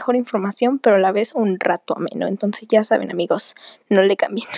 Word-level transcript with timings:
mejor 0.00 0.16
información, 0.16 0.78
pero 0.78 0.96
a 0.96 0.98
la 0.98 1.12
vez 1.12 1.34
un 1.34 1.60
rato 1.60 1.94
ameno. 1.94 2.26
Entonces 2.26 2.66
ya 2.66 2.82
saben 2.82 3.10
amigos, 3.10 3.54
no 3.90 4.02
le 4.02 4.16
cambien. 4.16 4.48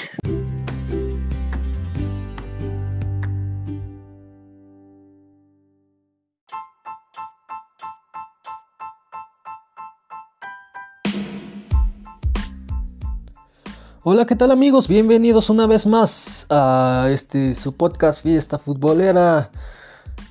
Hola, 14.05 14.27
¿qué 14.27 14.37
tal 14.37 14.53
amigos? 14.53 14.87
Bienvenidos 14.87 15.51
una 15.51 15.67
vez 15.67 15.87
más 15.87 16.47
a 16.51 17.09
este 17.11 17.57
su 17.57 17.73
podcast 17.73 18.23
Fiesta 18.23 18.59
Futbolera. 18.59 19.51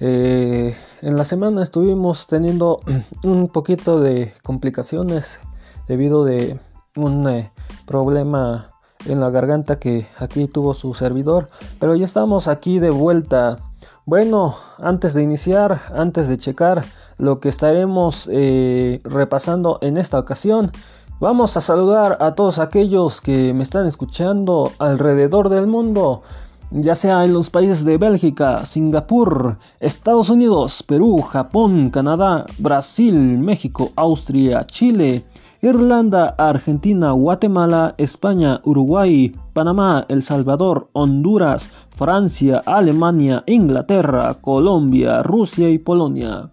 Eh, 0.03 0.75
en 1.03 1.15
la 1.15 1.23
semana 1.23 1.61
estuvimos 1.61 2.25
teniendo 2.25 2.79
un 3.23 3.49
poquito 3.49 3.99
de 3.99 4.33
complicaciones 4.41 5.39
debido 5.87 6.25
de 6.25 6.59
un 6.95 7.29
eh, 7.29 7.51
problema 7.85 8.71
en 9.05 9.19
la 9.19 9.29
garganta 9.29 9.77
que 9.77 10.07
aquí 10.17 10.47
tuvo 10.47 10.73
su 10.73 10.95
servidor, 10.95 11.49
pero 11.79 11.95
ya 11.95 12.05
estamos 12.05 12.47
aquí 12.47 12.79
de 12.79 12.89
vuelta. 12.89 13.59
Bueno, 14.07 14.55
antes 14.79 15.13
de 15.13 15.21
iniciar, 15.21 15.81
antes 15.93 16.27
de 16.27 16.39
checar 16.39 16.83
lo 17.19 17.39
que 17.39 17.49
estaremos 17.49 18.27
eh, 18.31 19.01
repasando 19.03 19.77
en 19.81 19.97
esta 19.97 20.17
ocasión, 20.17 20.71
vamos 21.19 21.57
a 21.57 21.61
saludar 21.61 22.17
a 22.21 22.33
todos 22.33 22.57
aquellos 22.57 23.21
que 23.21 23.53
me 23.53 23.61
están 23.61 23.85
escuchando 23.85 24.71
alrededor 24.79 25.49
del 25.49 25.67
mundo 25.67 26.23
ya 26.71 26.95
sea 26.95 27.25
en 27.25 27.33
los 27.33 27.49
países 27.49 27.83
de 27.83 27.97
Bélgica, 27.97 28.65
Singapur, 28.65 29.57
Estados 29.79 30.29
Unidos, 30.29 30.81
Perú, 30.83 31.21
Japón, 31.21 31.89
Canadá, 31.89 32.45
Brasil, 32.59 33.37
México, 33.37 33.91
Austria, 33.95 34.63
Chile, 34.63 35.23
Irlanda, 35.61 36.33
Argentina, 36.37 37.11
Guatemala, 37.11 37.93
España, 37.97 38.61
Uruguay, 38.63 39.35
Panamá, 39.53 40.05
El 40.07 40.23
Salvador, 40.23 40.89
Honduras, 40.93 41.69
Francia, 41.95 42.63
Alemania, 42.65 43.43
Inglaterra, 43.47 44.35
Colombia, 44.41 45.21
Rusia 45.23 45.69
y 45.69 45.77
Polonia. 45.77 46.49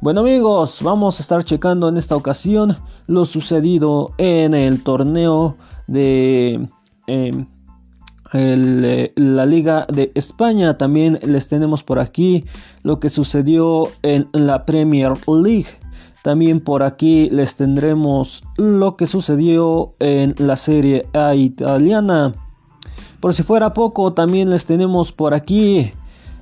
Bueno 0.00 0.20
amigos, 0.20 0.80
vamos 0.82 1.18
a 1.18 1.22
estar 1.22 1.44
checando 1.44 1.88
en 1.88 1.96
esta 1.96 2.16
ocasión 2.16 2.76
lo 3.06 3.24
sucedido 3.24 4.12
en 4.18 4.54
el 4.54 4.82
torneo 4.82 5.56
de... 5.86 6.68
Em, 7.06 7.46
eh, 8.32 9.12
la 9.16 9.46
Liga 9.46 9.86
de 9.92 10.12
España. 10.14 10.76
También 10.76 11.18
les 11.22 11.48
tenemos 11.48 11.82
por 11.82 11.98
aquí 11.98 12.44
lo 12.82 13.00
que 13.00 13.08
sucedió 13.08 13.88
en 14.02 14.28
la 14.32 14.64
Premier 14.64 15.12
League. 15.26 15.68
También 16.22 16.60
por 16.60 16.82
aquí 16.82 17.30
les 17.30 17.54
tendremos 17.56 18.42
lo 18.56 18.96
que 18.96 19.06
sucedió 19.06 19.94
en 20.00 20.34
la 20.38 20.56
Serie 20.56 21.06
A 21.14 21.34
italiana. 21.34 22.34
Por 23.20 23.34
si 23.34 23.42
fuera 23.42 23.72
poco, 23.72 24.12
también 24.12 24.50
les 24.50 24.66
tenemos 24.66 25.12
por 25.12 25.32
aquí 25.32 25.92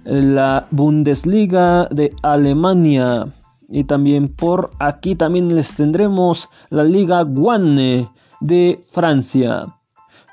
la 0.05 0.67
Bundesliga 0.71 1.89
de 1.91 2.13
Alemania. 2.23 3.33
Y 3.69 3.85
también 3.85 4.29
por 4.29 4.71
aquí 4.79 5.15
también 5.15 5.55
les 5.55 5.75
tendremos 5.75 6.49
la 6.71 6.85
Liga 6.85 7.23
One 7.23 8.09
de 8.41 8.81
Francia. 8.91 9.76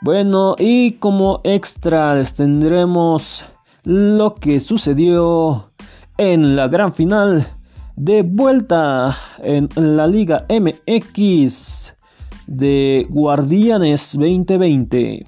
Bueno, 0.03 0.58
y 0.59 0.91
como 1.00 1.40
extra 1.46 2.14
les 2.16 2.34
tendremos 2.34 3.46
lo 3.86 4.36
que 4.36 4.59
sucedió 4.59 5.72
en 6.18 6.58
la 6.58 6.68
gran 6.68 6.91
final 6.91 7.47
de 7.96 8.22
vuelta 8.22 9.18
en 9.38 9.69
la 9.78 10.06
Liga 10.06 10.46
MX 10.50 11.96
de 12.47 13.08
Guardianes 13.12 14.12
2020. 14.19 15.25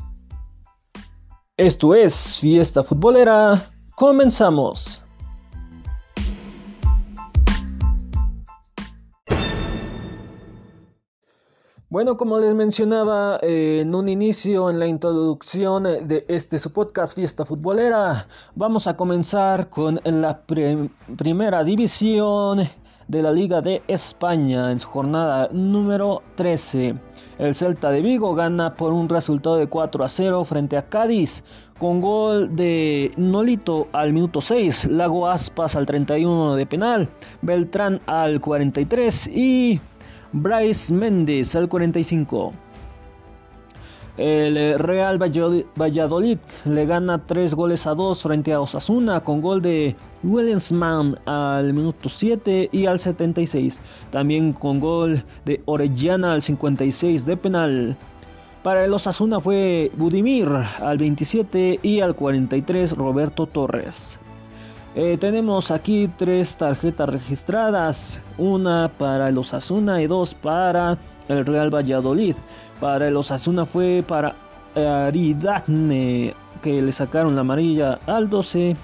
Esto 1.55 1.95
es 1.95 2.39
Fiesta 2.41 2.83
Futbolera. 2.83 3.71
Comenzamos. 3.95 5.04
Bueno, 11.95 12.17
como 12.17 12.37
les 12.41 12.53
mencionaba 12.53 13.39
eh, 13.41 13.79
en 13.79 13.95
un 13.95 14.09
inicio, 14.09 14.69
en 14.69 14.79
la 14.79 14.85
introducción 14.85 15.83
de 15.83 16.25
este 16.27 16.59
su 16.59 16.73
podcast 16.73 17.15
Fiesta 17.15 17.45
Futbolera, 17.45 18.27
vamos 18.53 18.85
a 18.87 18.97
comenzar 18.97 19.69
con 19.69 20.01
la 20.03 20.41
primera 21.15 21.63
división 21.63 22.67
de 23.07 23.21
la 23.21 23.31
Liga 23.31 23.61
de 23.61 23.81
España 23.87 24.73
en 24.73 24.81
su 24.81 24.89
jornada 24.89 25.47
número 25.53 26.21
13. 26.35 26.95
El 27.37 27.55
Celta 27.55 27.91
de 27.91 28.01
Vigo 28.01 28.35
gana 28.35 28.73
por 28.73 28.91
un 28.91 29.07
resultado 29.07 29.55
de 29.55 29.67
4 29.67 30.03
a 30.03 30.09
0 30.09 30.43
frente 30.43 30.75
a 30.75 30.89
Cádiz 30.89 31.45
con 31.79 32.01
gol 32.01 32.53
de 32.57 33.13
Nolito 33.15 33.87
al 33.93 34.11
minuto 34.11 34.41
6, 34.41 34.89
Lago 34.91 35.29
Aspas 35.29 35.77
al 35.77 35.85
31 35.85 36.55
de 36.55 36.65
penal, 36.65 37.09
Beltrán 37.41 38.01
al 38.05 38.41
43 38.41 39.27
y 39.27 39.79
Bryce 40.35 40.93
Méndez 40.93 41.55
al 41.55 41.69
45. 41.69 42.51
El 44.17 44.57
eh, 44.57 44.77
Real 44.77 45.17
Valladolid 45.17 46.37
le 46.65 46.85
gana 46.85 47.25
3 47.25 47.53
goles 47.53 47.87
a 47.87 47.95
2 47.95 48.21
frente 48.21 48.51
a 48.51 48.59
Osasuna 48.59 49.21
con 49.21 49.39
gol 49.39 49.61
de 49.61 49.95
Williamsman 50.23 51.17
al 51.25 51.73
minuto 51.73 52.09
7 52.09 52.67
y 52.69 52.85
al 52.85 52.99
76. 52.99 53.81
También 54.11 54.51
con 54.51 54.81
gol 54.81 55.23
de 55.45 55.61
Orellana 55.65 56.33
al 56.33 56.41
56 56.41 57.25
de 57.25 57.37
penal. 57.37 57.97
Para 58.61 58.83
el 58.83 58.93
Osasuna 58.93 59.39
fue 59.39 59.89
Budimir 59.95 60.49
al 60.81 60.97
27 60.97 61.79
y 61.81 62.01
al 62.01 62.13
43 62.13 62.97
Roberto 62.97 63.45
Torres. 63.45 64.19
Eh, 64.97 65.17
tenemos 65.17 65.71
aquí 65.71 66.09
tres 66.17 66.55
tarjetas 66.55 67.09
registradas, 67.09 68.21
una 68.37 68.89
para 68.97 69.27
el 69.27 69.37
Osasuna 69.37 70.01
y 70.01 70.07
dos 70.07 70.33
para 70.33 70.97
el 71.27 71.45
Real 71.45 71.73
Valladolid. 71.73 72.35
Para 72.79 73.09
el 73.09 73.17
Osasuna 73.17 73.65
fue 73.65 74.05
para 74.07 74.33
Aridane, 74.73 76.33
que 76.61 76.81
le 76.81 76.91
sacaron 76.93 77.35
la 77.35 77.41
amarilla 77.41 77.99
al 78.05 78.29
12. 78.29 78.77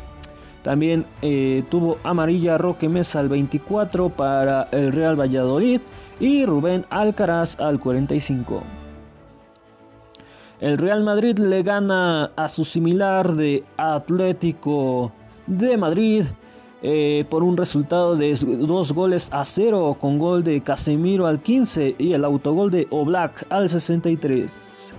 También 0.64 1.06
eh, 1.22 1.64
tuvo 1.70 1.98
amarilla 2.04 2.58
Roque 2.58 2.90
Mesa 2.90 3.22
al 3.22 3.30
24 3.30 4.10
para 4.10 4.68
el 4.72 4.92
Real 4.92 5.18
Valladolid 5.18 5.80
y 6.20 6.46
Rubén 6.46 6.86
Alcaraz 6.90 7.58
al 7.58 7.80
45. 7.80 8.62
El 10.60 10.78
Real 10.78 11.06
Madrid 11.06 11.40
le 11.40 11.64
gana 11.64 12.32
a 12.36 12.50
su 12.50 12.66
similar 12.66 13.32
de 13.32 13.64
Atlético 13.78 15.14
de 15.52 15.78
Madrid 15.78 16.24
eh, 16.82 17.26
por 17.30 17.44
un 17.44 17.58
resultado 17.58 18.16
de 18.16 18.34
dos 18.36 18.94
goles 18.94 19.30
a 19.32 19.46
cero 19.46 19.98
con 20.00 20.18
gol 20.18 20.44
de 20.44 20.62
Casemiro 20.62 21.28
al 21.28 21.42
15 21.42 21.96
y 22.00 22.14
el 22.14 22.26
autogol 22.26 22.72
de 22.72 22.88
Oblak 22.90 23.46
al 23.50 23.70
63. 23.70 24.94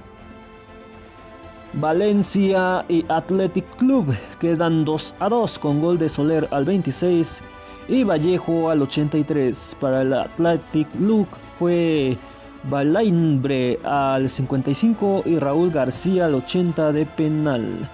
Valencia 1.74 2.84
y 2.88 3.04
Athletic 3.08 3.64
Club 3.76 4.14
quedan 4.38 4.84
2 4.84 5.14
a 5.20 5.28
2 5.30 5.58
con 5.58 5.80
gol 5.80 5.98
de 5.98 6.08
Soler 6.08 6.46
al 6.50 6.66
26 6.66 7.42
y 7.88 8.04
Vallejo 8.04 8.68
al 8.68 8.82
83. 8.82 9.76
Para 9.80 10.02
el 10.02 10.12
Athletic 10.12 10.88
Club 10.92 11.26
fue 11.58 12.18
Balainbre 12.64 13.78
al 13.84 14.28
55 14.28 15.22
y 15.24 15.38
Raúl 15.38 15.70
García 15.70 16.26
al 16.26 16.34
80 16.34 16.92
de 16.92 17.06
penal. 17.06 17.88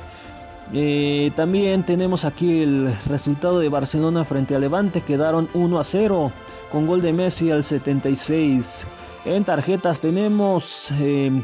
Eh, 0.73 1.31
también 1.35 1.83
tenemos 1.83 2.25
aquí 2.25 2.63
el 2.63 2.93
resultado 3.07 3.59
de 3.59 3.71
Barcelona 3.71 4.25
frente 4.25 4.55
a 4.55 4.59
Levante, 4.59 5.01
quedaron 5.01 5.49
1 5.55 5.79
a 5.79 5.85
0 5.85 6.31
con 6.71 6.87
gol 6.87 7.01
de 7.01 7.13
Messi 7.13 7.51
al 7.51 7.65
76. 7.65 8.87
En 9.25 9.45
tarjetas 9.45 10.01
tenemos 10.01 10.91
em, 11.01 11.43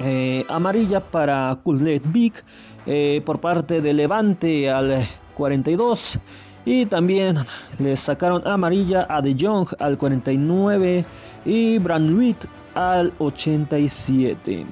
eh, 0.00 0.44
amarilla 0.48 1.00
para 1.00 1.58
Kuzlet 1.62 2.02
Vic 2.10 2.42
eh, 2.86 3.22
por 3.24 3.38
parte 3.40 3.82
de 3.82 3.92
Levante 3.92 4.70
al 4.70 5.06
42. 5.34 6.18
Y 6.64 6.86
también 6.86 7.38
le 7.78 7.96
sacaron 7.96 8.46
amarilla 8.46 9.06
a 9.08 9.22
De 9.22 9.34
Jong 9.38 9.68
al 9.78 9.96
49 9.96 11.04
y 11.44 11.78
Brandwitt 11.78 12.44
al 12.74 13.12
87. 13.18 14.66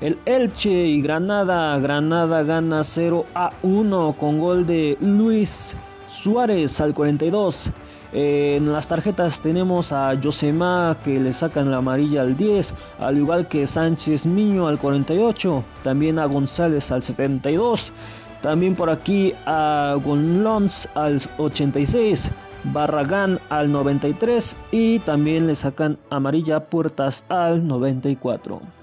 El 0.00 0.18
Elche 0.24 0.70
y 0.70 1.02
Granada, 1.02 1.78
Granada 1.78 2.42
gana 2.42 2.82
0 2.82 3.26
a 3.34 3.50
1 3.62 4.14
con 4.18 4.38
gol 4.38 4.64
de 4.64 4.96
Luis 4.98 5.76
Suárez 6.08 6.80
al 6.80 6.94
42. 6.94 7.70
En 8.14 8.72
las 8.72 8.88
tarjetas 8.88 9.40
tenemos 9.40 9.92
a 9.92 10.18
Josema 10.20 10.96
que 11.04 11.20
le 11.20 11.34
sacan 11.34 11.70
la 11.70 11.76
amarilla 11.76 12.22
al 12.22 12.34
10, 12.34 12.74
al 12.98 13.18
igual 13.18 13.46
que 13.46 13.66
Sánchez 13.66 14.24
Miño 14.24 14.68
al 14.68 14.78
48, 14.78 15.62
también 15.84 16.18
a 16.18 16.24
González 16.24 16.90
al 16.90 17.02
72, 17.02 17.92
también 18.40 18.74
por 18.74 18.88
aquí 18.88 19.34
a 19.44 19.98
Gonlons 20.02 20.88
al 20.94 21.20
86, 21.36 22.32
Barragán 22.72 23.38
al 23.50 23.70
93 23.70 24.56
y 24.72 24.98
también 25.00 25.46
le 25.46 25.54
sacan 25.54 25.98
amarilla 26.08 26.58
Puertas 26.58 27.22
al 27.28 27.68
94. 27.68 28.79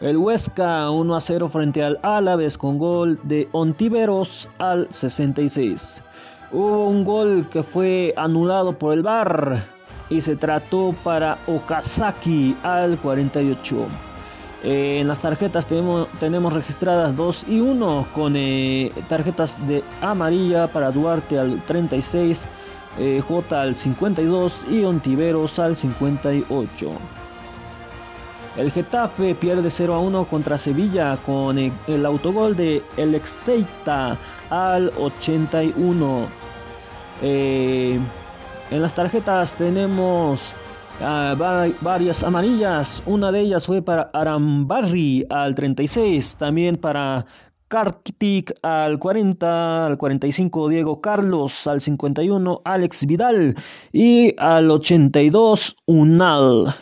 El 0.00 0.16
Huesca 0.16 0.90
1 0.90 1.14
a 1.14 1.20
0 1.20 1.48
frente 1.48 1.84
al 1.84 1.98
Álaves 2.02 2.56
con 2.56 2.78
gol 2.78 3.20
de 3.24 3.46
Ontiveros 3.52 4.48
al 4.56 4.88
66. 4.90 6.02
Hubo 6.52 6.88
un 6.88 7.04
gol 7.04 7.46
que 7.50 7.62
fue 7.62 8.14
anulado 8.16 8.72
por 8.78 8.94
el 8.94 9.02
VAR 9.02 9.62
y 10.08 10.22
se 10.22 10.36
trató 10.36 10.94
para 11.04 11.36
Okazaki 11.46 12.56
al 12.62 12.96
48. 12.98 13.76
Eh, 14.64 15.00
en 15.00 15.08
las 15.08 15.18
tarjetas 15.18 15.66
tenemos, 15.66 16.08
tenemos, 16.18 16.54
registradas 16.54 17.14
2 17.14 17.44
y 17.48 17.60
1 17.60 18.08
con 18.14 18.36
eh, 18.36 18.90
tarjetas 19.06 19.66
de 19.66 19.84
amarilla 20.00 20.66
para 20.68 20.90
Duarte 20.90 21.38
al 21.38 21.62
36, 21.66 22.46
eh, 22.98 23.22
J 23.28 23.60
al 23.60 23.76
52 23.76 24.64
y 24.70 24.82
Ontiveros 24.82 25.58
al 25.58 25.76
58. 25.76 26.90
El 28.60 28.70
Getafe 28.70 29.34
pierde 29.34 29.70
0 29.70 29.94
a 29.94 30.00
1 30.00 30.26
contra 30.26 30.58
Sevilla 30.58 31.16
con 31.24 31.56
el, 31.56 32.04
autogol 32.04 32.54
de 32.54 32.82
El 32.98 33.14
Exeita 33.14 34.18
al 34.50 34.92
81. 34.98 36.26
Eh, 37.22 37.98
en 38.70 38.82
las 38.82 38.94
tarjetas 38.94 39.56
tenemos 39.56 40.54
ah, 41.00 41.34
varias 41.80 42.22
amarillas. 42.22 43.02
Una 43.06 43.32
de 43.32 43.40
ellas 43.40 43.64
fue 43.64 43.80
para 43.80 44.10
Arambarri 44.12 45.24
al 45.30 45.54
36. 45.54 46.36
También 46.36 46.76
para 46.76 47.24
Kartik 47.68 48.52
al 48.60 48.98
40, 48.98 49.86
al 49.86 49.96
45 49.96 50.68
Diego 50.68 51.00
Carlos, 51.00 51.66
al 51.66 51.80
51 51.80 52.60
Alex 52.66 53.06
Vidal 53.06 53.54
y 53.90 54.34
al 54.36 54.70
82 54.70 55.76
Unal. 55.86 56.74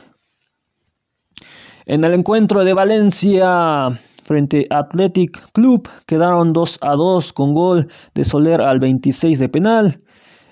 En 1.88 2.04
el 2.04 2.12
encuentro 2.12 2.64
de 2.64 2.74
Valencia 2.74 3.98
frente 4.22 4.66
a 4.68 4.80
Athletic 4.80 5.50
Club 5.52 5.88
quedaron 6.04 6.52
2 6.52 6.80
a 6.82 6.94
2 6.94 7.32
con 7.32 7.54
gol 7.54 7.88
de 8.14 8.24
Soler 8.24 8.60
al 8.60 8.78
26 8.78 9.38
de 9.38 9.48
penal. 9.48 10.02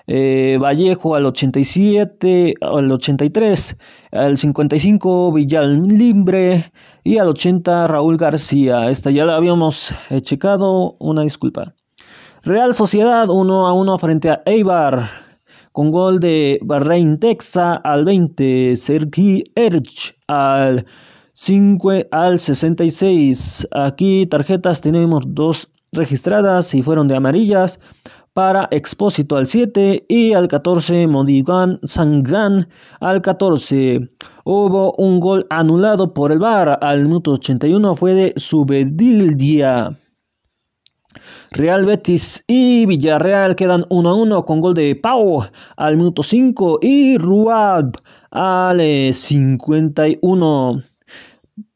Eh, 0.07 0.57
Vallejo 0.59 1.13
al 1.13 1.27
87, 1.27 2.55
al 2.59 2.91
83, 2.91 3.77
al 4.13 4.39
55 4.39 5.31
Villalmbre 5.31 6.71
y 7.03 7.19
al 7.19 7.27
80 7.29 7.87
Raúl 7.87 8.17
García. 8.17 8.89
Esta 8.89 9.11
ya 9.11 9.23
la 9.23 9.35
habíamos 9.35 9.93
eh, 10.09 10.21
checado, 10.21 10.95
una 10.97 11.21
disculpa. 11.21 11.75
Real 12.41 12.73
Sociedad 12.73 13.29
1 13.29 13.67
a 13.67 13.73
1 13.73 13.97
frente 13.99 14.31
a 14.31 14.41
Eibar 14.47 15.07
con 15.71 15.91
gol 15.91 16.19
de 16.19 16.57
Barrein 16.63 17.19
Texa 17.19 17.75
al 17.75 18.05
20, 18.05 18.75
Sergi 18.75 19.43
Erch 19.53 20.15
al 20.25 20.83
5 21.39 21.91
al 22.09 22.39
66. 22.39 23.67
Aquí 23.69 24.25
tarjetas 24.25 24.81
tenemos 24.81 25.23
dos 25.27 25.69
registradas 25.91 26.73
y 26.73 26.81
fueron 26.81 27.07
de 27.07 27.15
amarillas. 27.15 27.79
Para 28.33 28.67
Expósito 28.71 29.35
al 29.35 29.45
7 29.45 30.05
y 30.09 30.33
al 30.33 30.47
14 30.47 31.05
Modigan 31.05 31.79
Sangan 31.83 32.67
al 32.99 33.21
14. 33.21 34.09
Hubo 34.45 34.93
un 34.97 35.19
gol 35.19 35.45
anulado 35.51 36.11
por 36.11 36.31
el 36.31 36.39
VAR 36.39 36.79
al 36.81 37.03
minuto 37.03 37.33
81 37.33 37.93
fue 37.93 38.15
de 38.15 38.33
Subedildia. 38.35 39.95
Real 41.51 41.85
Betis 41.85 42.43
y 42.47 42.87
Villarreal 42.87 43.55
quedan 43.55 43.85
1 43.89 44.09
a 44.09 44.13
1 44.15 44.43
con 44.43 44.59
gol 44.59 44.73
de 44.73 44.95
Pau 44.95 45.43
al 45.75 45.97
minuto 45.97 46.23
5 46.23 46.79
y 46.81 47.19
Ruab 47.19 47.91
al 48.31 48.81
51. 49.13 50.83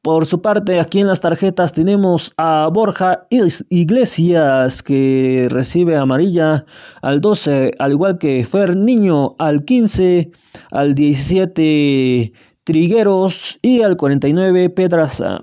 Por 0.03 0.25
su 0.25 0.41
parte, 0.41 0.79
aquí 0.79 0.99
en 0.99 1.05
las 1.05 1.21
tarjetas 1.21 1.73
tenemos 1.73 2.33
a 2.37 2.67
Borja 2.73 3.27
Iglesias 3.69 4.81
que 4.81 5.47
recibe 5.51 5.95
amarilla 5.95 6.65
al 7.03 7.21
12, 7.21 7.75
al 7.77 7.91
igual 7.91 8.17
que 8.17 8.43
Fer 8.43 8.75
Niño 8.75 9.35
al 9.37 9.63
15, 9.63 10.31
al 10.71 10.95
17 10.95 12.33
Trigueros 12.63 13.59
y 13.61 13.83
al 13.83 13.95
49 13.95 14.71
Pedraza. 14.71 15.39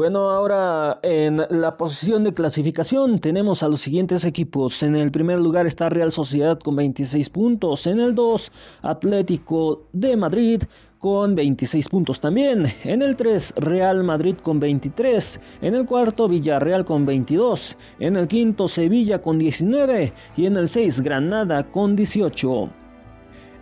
Bueno, 0.00 0.30
ahora 0.30 0.98
en 1.02 1.42
la 1.50 1.76
posición 1.76 2.24
de 2.24 2.32
clasificación 2.32 3.18
tenemos 3.18 3.62
a 3.62 3.68
los 3.68 3.82
siguientes 3.82 4.24
equipos. 4.24 4.82
En 4.82 4.96
el 4.96 5.10
primer 5.10 5.38
lugar 5.38 5.66
está 5.66 5.90
Real 5.90 6.10
Sociedad 6.10 6.58
con 6.58 6.74
26 6.74 7.28
puntos. 7.28 7.86
En 7.86 8.00
el 8.00 8.14
2, 8.14 8.50
Atlético 8.80 9.82
de 9.92 10.16
Madrid 10.16 10.62
con 10.98 11.34
26 11.34 11.86
puntos 11.90 12.18
también. 12.18 12.64
En 12.84 13.02
el 13.02 13.14
3, 13.14 13.52
Real 13.56 14.02
Madrid 14.02 14.36
con 14.42 14.58
23. 14.58 15.38
En 15.60 15.74
el 15.74 15.84
cuarto, 15.84 16.28
Villarreal 16.28 16.86
con 16.86 17.04
22. 17.04 17.76
En 17.98 18.16
el 18.16 18.26
quinto, 18.26 18.68
Sevilla 18.68 19.20
con 19.20 19.38
19. 19.38 20.14
Y 20.34 20.46
en 20.46 20.56
el 20.56 20.70
6, 20.70 21.02
Granada 21.02 21.62
con 21.64 21.94
18. 21.94 22.70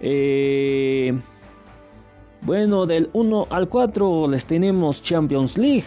Eh, 0.02 1.18
bueno, 2.42 2.86
del 2.86 3.10
1 3.12 3.48
al 3.50 3.68
4 3.68 4.28
les 4.28 4.46
tenemos 4.46 5.02
Champions 5.02 5.58
League 5.58 5.82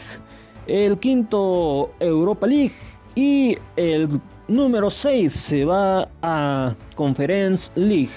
el 0.72 0.98
quinto 1.00 1.92
Europa 2.00 2.48
League 2.48 2.72
y 3.16 3.58
el 3.76 4.08
número 4.48 4.90
6 4.90 5.32
se 5.32 5.66
va 5.66 6.08
a 6.22 6.74
Conference 6.96 7.70
League. 7.76 8.10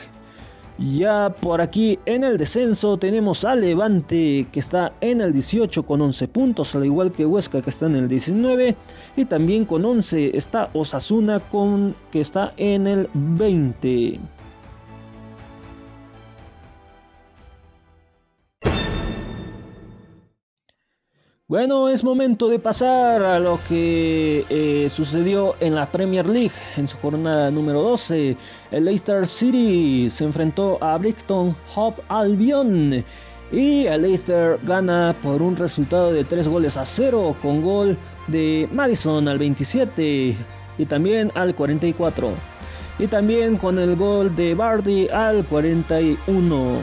Ya 0.79 1.31
por 1.31 1.61
aquí 1.61 1.99
en 2.07 2.25
el 2.25 2.37
descenso 2.37 2.97
tenemos 2.97 3.45
a 3.45 3.55
Levante 3.55 4.47
que 4.51 4.61
está 4.61 4.93
en 5.01 5.21
el 5.21 5.33
18 5.33 5.85
con 5.85 6.01
11 6.01 6.29
puntos, 6.29 6.75
al 6.75 6.85
igual 6.85 7.13
que 7.13 7.27
Huesca 7.27 7.63
que 7.63 7.71
está 7.71 7.87
en 7.87 7.97
el 7.97 8.09
19 8.09 8.77
y 9.17 9.25
también 9.25 9.65
con 9.65 9.85
11 9.85 10.37
está 10.37 10.71
Osasuna 10.75 11.39
con 11.39 11.95
que 12.11 12.21
está 12.21 12.55
en 12.57 12.87
el 12.87 13.09
20. 13.15 14.21
Bueno, 21.47 21.91
es 21.91 22.03
momento 22.03 22.49
de 22.49 22.59
pasar 22.59 23.23
a 23.23 23.39
lo 23.39 23.61
que 23.69 24.47
eh, 24.49 24.89
sucedió 24.89 25.57
en 25.61 25.75
la 25.75 25.85
Premier 25.93 26.27
League 26.27 26.55
en 26.79 26.89
su 26.89 26.97
jornada 26.97 27.51
número 27.51 27.83
12. 27.83 28.35
El 28.71 28.87
Leicester 28.87 29.27
City 29.27 30.09
se 30.09 30.25
enfrentó 30.25 30.83
a 30.83 30.97
Brighton 30.97 31.55
Hove 31.75 31.97
Albion 32.09 33.05
y 33.53 33.85
el 33.85 34.01
Leicester 34.01 34.59
gana 34.63 35.15
por 35.23 35.43
un 35.43 35.55
resultado 35.55 36.15
de 36.15 36.25
3 36.25 36.49
goles 36.49 36.79
a 36.79 36.87
0 36.87 37.37
con 37.43 37.61
gol 37.61 37.99
de 38.29 38.67
Madison 38.73 39.29
al 39.29 39.39
27 39.39 40.35
y 40.79 40.87
también 40.87 41.31
al 41.35 41.55
44 41.55 42.31
y 42.99 43.07
también 43.07 43.59
con 43.59 43.79
el 43.79 43.97
gol 43.97 44.35
de 44.35 44.55
Bardi 44.55 45.09
al 45.11 45.45
41. 45.45 46.79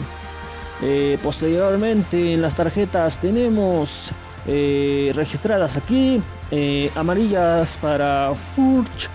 Eh, 0.83 1.17
posteriormente 1.23 2.33
en 2.33 2.43
las 2.43 2.55
tarjetas 2.55 3.19
tenemos 3.19 4.13
eh, 4.47 5.11
registradas 5.15 5.77
aquí. 5.77 6.21
Eh, 6.51 6.91
amarillas 6.95 7.77
para 7.81 8.33
Furch 8.55 9.09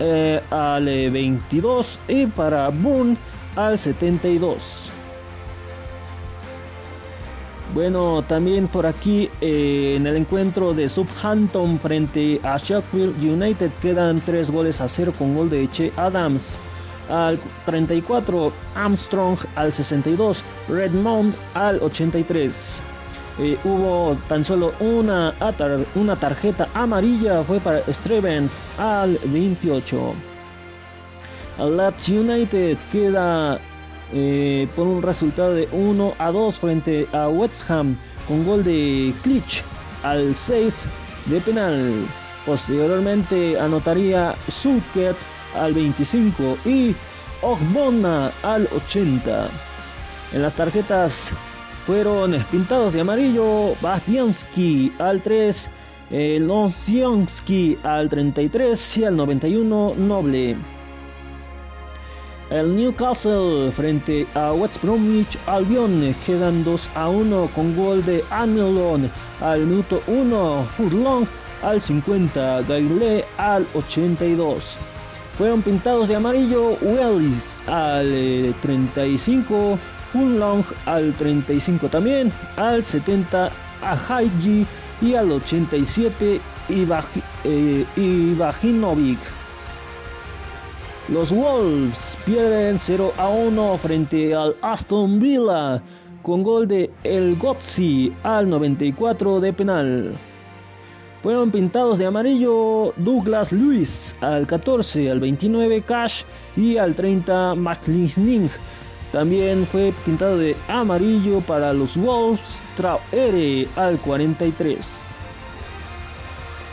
eh, 0.00 0.40
al 0.50 0.84
22 0.84 2.00
y 2.08 2.26
para 2.26 2.68
Boone 2.68 3.16
al 3.56 3.78
72. 3.78 4.90
Bueno, 7.72 8.22
también 8.28 8.68
por 8.68 8.86
aquí 8.86 9.28
en 9.40 10.06
el 10.06 10.16
encuentro 10.16 10.72
de 10.72 10.88
Southampton 10.88 11.78
frente 11.80 12.38
a 12.44 12.56
Sheffield 12.56 13.20
United 13.20 13.72
quedan 13.82 14.20
3 14.20 14.50
goles 14.52 14.80
a 14.80 14.88
0 14.88 15.12
con 15.18 15.34
gol 15.34 15.50
de 15.50 15.68
Che 15.68 15.92
Adams. 15.96 16.58
al 17.08 17.38
34, 17.66 18.52
Armstrong 18.74 19.38
al 19.56 19.72
62, 19.72 20.42
Redmond 20.68 21.34
al 21.54 21.82
83. 21.82 22.93
Eh, 23.38 23.58
hubo 23.64 24.16
tan 24.28 24.44
solo 24.44 24.72
una, 24.78 25.34
una 25.96 26.16
tarjeta 26.16 26.68
amarilla, 26.72 27.42
fue 27.42 27.58
para 27.58 27.82
Stevens 27.92 28.68
al 28.78 29.18
28. 29.24 30.14
Leeds 31.58 32.08
United 32.08 32.78
queda 32.92 33.58
eh, 34.12 34.68
por 34.76 34.86
un 34.86 35.02
resultado 35.02 35.54
de 35.54 35.68
1 35.72 36.14
a 36.18 36.30
2 36.30 36.60
frente 36.60 37.08
a 37.12 37.28
West 37.28 37.68
Ham 37.68 37.96
con 38.28 38.44
gol 38.44 38.62
de 38.62 39.12
Klitsch 39.22 39.62
al 40.04 40.36
6 40.36 40.86
de 41.26 41.40
penal. 41.40 42.06
Posteriormente 42.46 43.58
anotaría 43.58 44.34
Suket 44.48 45.16
al 45.56 45.74
25 45.74 46.58
y 46.64 46.94
Ogbonna 47.42 48.30
al 48.42 48.68
80. 48.72 49.48
En 50.32 50.42
las 50.42 50.54
tarjetas 50.54 51.32
fueron 51.86 52.32
pintados 52.50 52.92
de 52.94 53.00
amarillo 53.02 53.74
Bastiansky 53.82 54.92
al 54.98 55.20
3, 55.20 55.70
el 56.10 56.50
al 57.82 58.08
33 58.08 58.98
y 58.98 59.04
al 59.04 59.16
91 59.16 59.94
Noble. 59.96 60.56
El 62.50 62.76
Newcastle 62.76 63.70
frente 63.72 64.26
a 64.34 64.52
West 64.52 64.82
Bromwich 64.82 65.38
Albion 65.46 66.14
quedan 66.26 66.62
2 66.64 66.90
a 66.94 67.08
1 67.08 67.50
con 67.54 67.74
gol 67.74 68.04
de 68.04 68.22
Anilon 68.30 69.10
al 69.40 69.60
minuto 69.66 70.02
1, 70.06 70.66
Furlong 70.76 71.26
al 71.62 71.80
50, 71.80 72.62
Gaile 72.62 73.24
al 73.38 73.66
82. 73.74 74.78
Fueron 75.36 75.62
pintados 75.62 76.06
de 76.06 76.16
amarillo 76.16 76.76
Wells 76.80 77.58
al 77.66 78.54
35, 78.62 79.78
eh, 80.14 80.18
Furlong 80.18 80.64
al 80.86 81.12
35 81.14 81.88
también, 81.88 82.32
al 82.56 82.84
70 82.84 83.50
a 83.82 83.96
Haiji 84.08 84.66
y 85.00 85.14
al 85.14 85.32
87 85.32 86.40
Ibajinovic. 87.96 89.18
Los 91.08 91.32
Wolves 91.32 92.16
pierden 92.24 92.78
0 92.78 93.12
a 93.18 93.28
1 93.28 93.76
frente 93.76 94.34
al 94.34 94.56
Aston 94.62 95.20
Villa 95.20 95.82
con 96.22 96.42
gol 96.42 96.66
de 96.66 96.90
El 97.04 97.36
Gotzi 97.36 98.10
al 98.22 98.48
94 98.48 99.40
de 99.40 99.52
penal. 99.52 100.14
Fueron 101.22 101.50
pintados 101.50 101.98
de 101.98 102.06
amarillo 102.06 102.94
Douglas 102.96 103.52
Lewis 103.52 104.16
al 104.20 104.46
14, 104.46 105.10
al 105.10 105.20
29 105.20 105.82
Cash 105.82 106.22
y 106.56 106.78
al 106.78 106.94
30 106.94 107.54
McLean. 107.54 108.50
También 109.14 109.64
fue 109.64 109.94
pintado 110.04 110.38
de 110.38 110.56
amarillo 110.66 111.40
para 111.42 111.72
los 111.72 111.96
Wolves 111.96 112.60
Traore 112.76 113.68
al 113.76 113.96
43. 114.00 115.02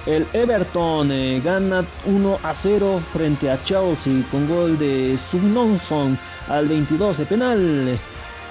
El 0.08 0.26
Everton 0.34 1.12
eh, 1.12 1.40
gana 1.46 1.86
1 2.08 2.40
a 2.42 2.54
0 2.56 3.00
frente 3.14 3.52
a 3.52 3.62
Chelsea 3.62 4.24
con 4.32 4.48
gol 4.48 4.80
de 4.80 5.20
Sugnonson 5.30 6.18
al 6.48 6.68
22 6.68 7.20
de 7.20 7.26
penal. 7.28 8.00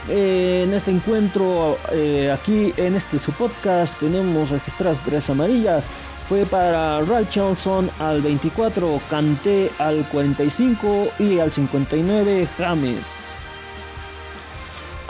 Eh, 0.08 0.62
en 0.64 0.72
este 0.72 0.92
encuentro, 0.92 1.76
eh, 1.90 2.30
aquí 2.30 2.72
en 2.76 2.94
este 2.94 3.18
su 3.18 3.32
podcast, 3.32 3.98
tenemos 3.98 4.50
registradas 4.50 5.00
tres 5.00 5.28
amarillas. 5.30 5.82
Fue 6.28 6.46
para 6.46 7.00
Richardson 7.00 7.90
al 7.98 8.22
24, 8.22 9.00
Kanté 9.10 9.68
al 9.80 10.08
45 10.10 11.08
y 11.18 11.40
al 11.40 11.50
59 11.50 12.46
James. 12.56 13.34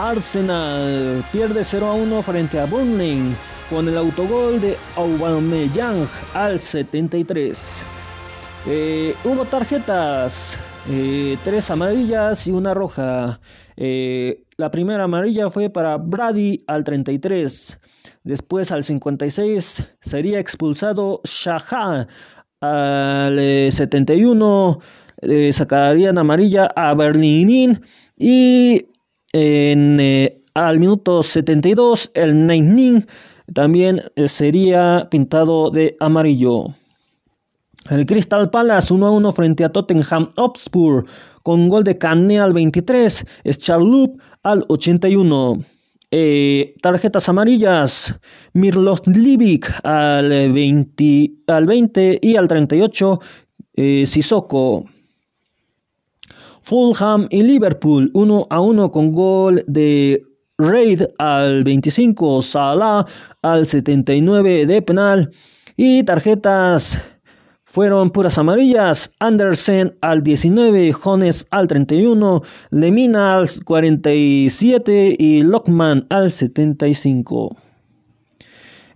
Arsenal 0.01 1.23
pierde 1.31 1.63
0 1.63 1.87
a 1.87 1.93
1 1.93 2.23
frente 2.23 2.59
a 2.59 2.65
Burnley 2.65 3.37
con 3.69 3.87
el 3.87 3.99
autogol 3.99 4.59
de 4.59 4.75
Aubameyang 4.97 6.09
al 6.33 6.59
73. 6.59 7.85
Eh, 8.67 9.15
hubo 9.25 9.45
tarjetas, 9.45 10.59
eh, 10.89 11.37
tres 11.45 11.71
amarillas 11.71 12.47
y 12.47 12.51
una 12.51 12.73
roja. 12.73 13.41
Eh, 13.77 14.43
la 14.57 14.71
primera 14.71 15.05
amarilla 15.05 15.51
fue 15.51 15.69
para 15.69 15.99
Brady 15.99 16.65
al 16.67 16.83
33. 16.83 17.79
Después 18.25 18.73
al 18.73 18.85
56 18.85 19.83
sería 20.01 20.39
expulsado 20.39 21.21
Shaha 21.25 22.07
al 22.63 23.39
71. 23.71 24.79
sacarían 25.53 26.17
amarilla 26.17 26.71
a 26.75 26.95
Berlinin 26.95 27.83
y 28.17 28.87
en, 29.33 30.01
al 30.55 30.81
minuto 30.81 31.23
72 31.23 32.11
el 32.15 32.47
Neinin 32.47 33.07
también 33.55 34.03
eh, 34.17 34.29
sería 34.29 35.09
pintado 35.11 35.71
de 35.71 35.97
amarillo. 36.01 36.67
El 37.89 38.07
Crystal 38.07 38.51
Palace 38.51 38.93
1 38.93 39.07
a 39.07 39.11
1 39.11 39.33
frente 39.33 39.65
a 39.65 39.73
Tottenham 39.73 40.29
Hotspur 40.37 41.07
con 41.43 41.69
gol 41.69 41.83
de 41.85 41.97
Cane 41.97 42.39
al 42.39 42.53
23, 42.53 43.25
Charloop 43.57 44.21
al 44.43 44.65
81. 44.69 45.59
Eh, 46.13 46.75
tarjetas 46.83 47.29
amarillas, 47.29 48.19
Mirlos 48.53 49.01
Libic 49.07 49.73
al 49.85 50.29
20, 50.29 51.31
al 51.47 51.67
20 51.67 52.19
y 52.21 52.37
al 52.37 52.49
38, 52.49 53.21
eh, 53.77 54.05
Sissoko. 54.07 54.85
Fulham 56.61 57.27
y 57.31 57.43
Liverpool 57.43 58.11
1 58.15 58.47
a 58.51 58.61
1 58.61 58.91
con 58.91 59.13
gol 59.13 59.65
de 59.67 60.21
Raid 60.59 61.03
al 61.19 61.65
25, 61.65 62.43
Salah 62.43 63.07
al 63.43 63.67
79 63.67 64.67
de 64.67 64.83
penal 64.83 65.31
y 65.77 66.03
tarjetas 66.05 66.99
fueron 67.73 68.11
puras 68.11 68.37
amarillas, 68.37 69.11
Andersen 69.21 69.97
al 70.01 70.25
19, 70.25 70.93
Jones 70.93 71.47
al 71.53 71.69
31, 71.69 72.43
Lemina 72.71 73.37
al 73.37 73.49
47 73.65 75.15
y 75.17 75.43
Lockman 75.43 76.05
al 76.11 76.33
75. 76.33 77.57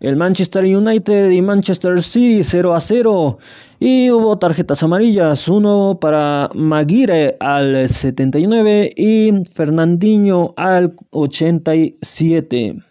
El 0.00 0.16
Manchester 0.16 0.64
United 0.64 1.30
y 1.30 1.40
Manchester 1.40 2.02
City 2.02 2.42
0 2.42 2.75
a 2.75 2.80
0. 2.80 3.38
Y 3.86 4.10
hubo 4.10 4.38
tarjetas 4.38 4.82
amarillas, 4.82 5.46
uno 5.46 5.98
para 6.00 6.48
Maguire 6.54 7.36
al 7.38 7.86
79 7.86 8.94
y 8.96 9.30
Fernandinho 9.44 10.54
al 10.56 10.96
87. 11.10 12.82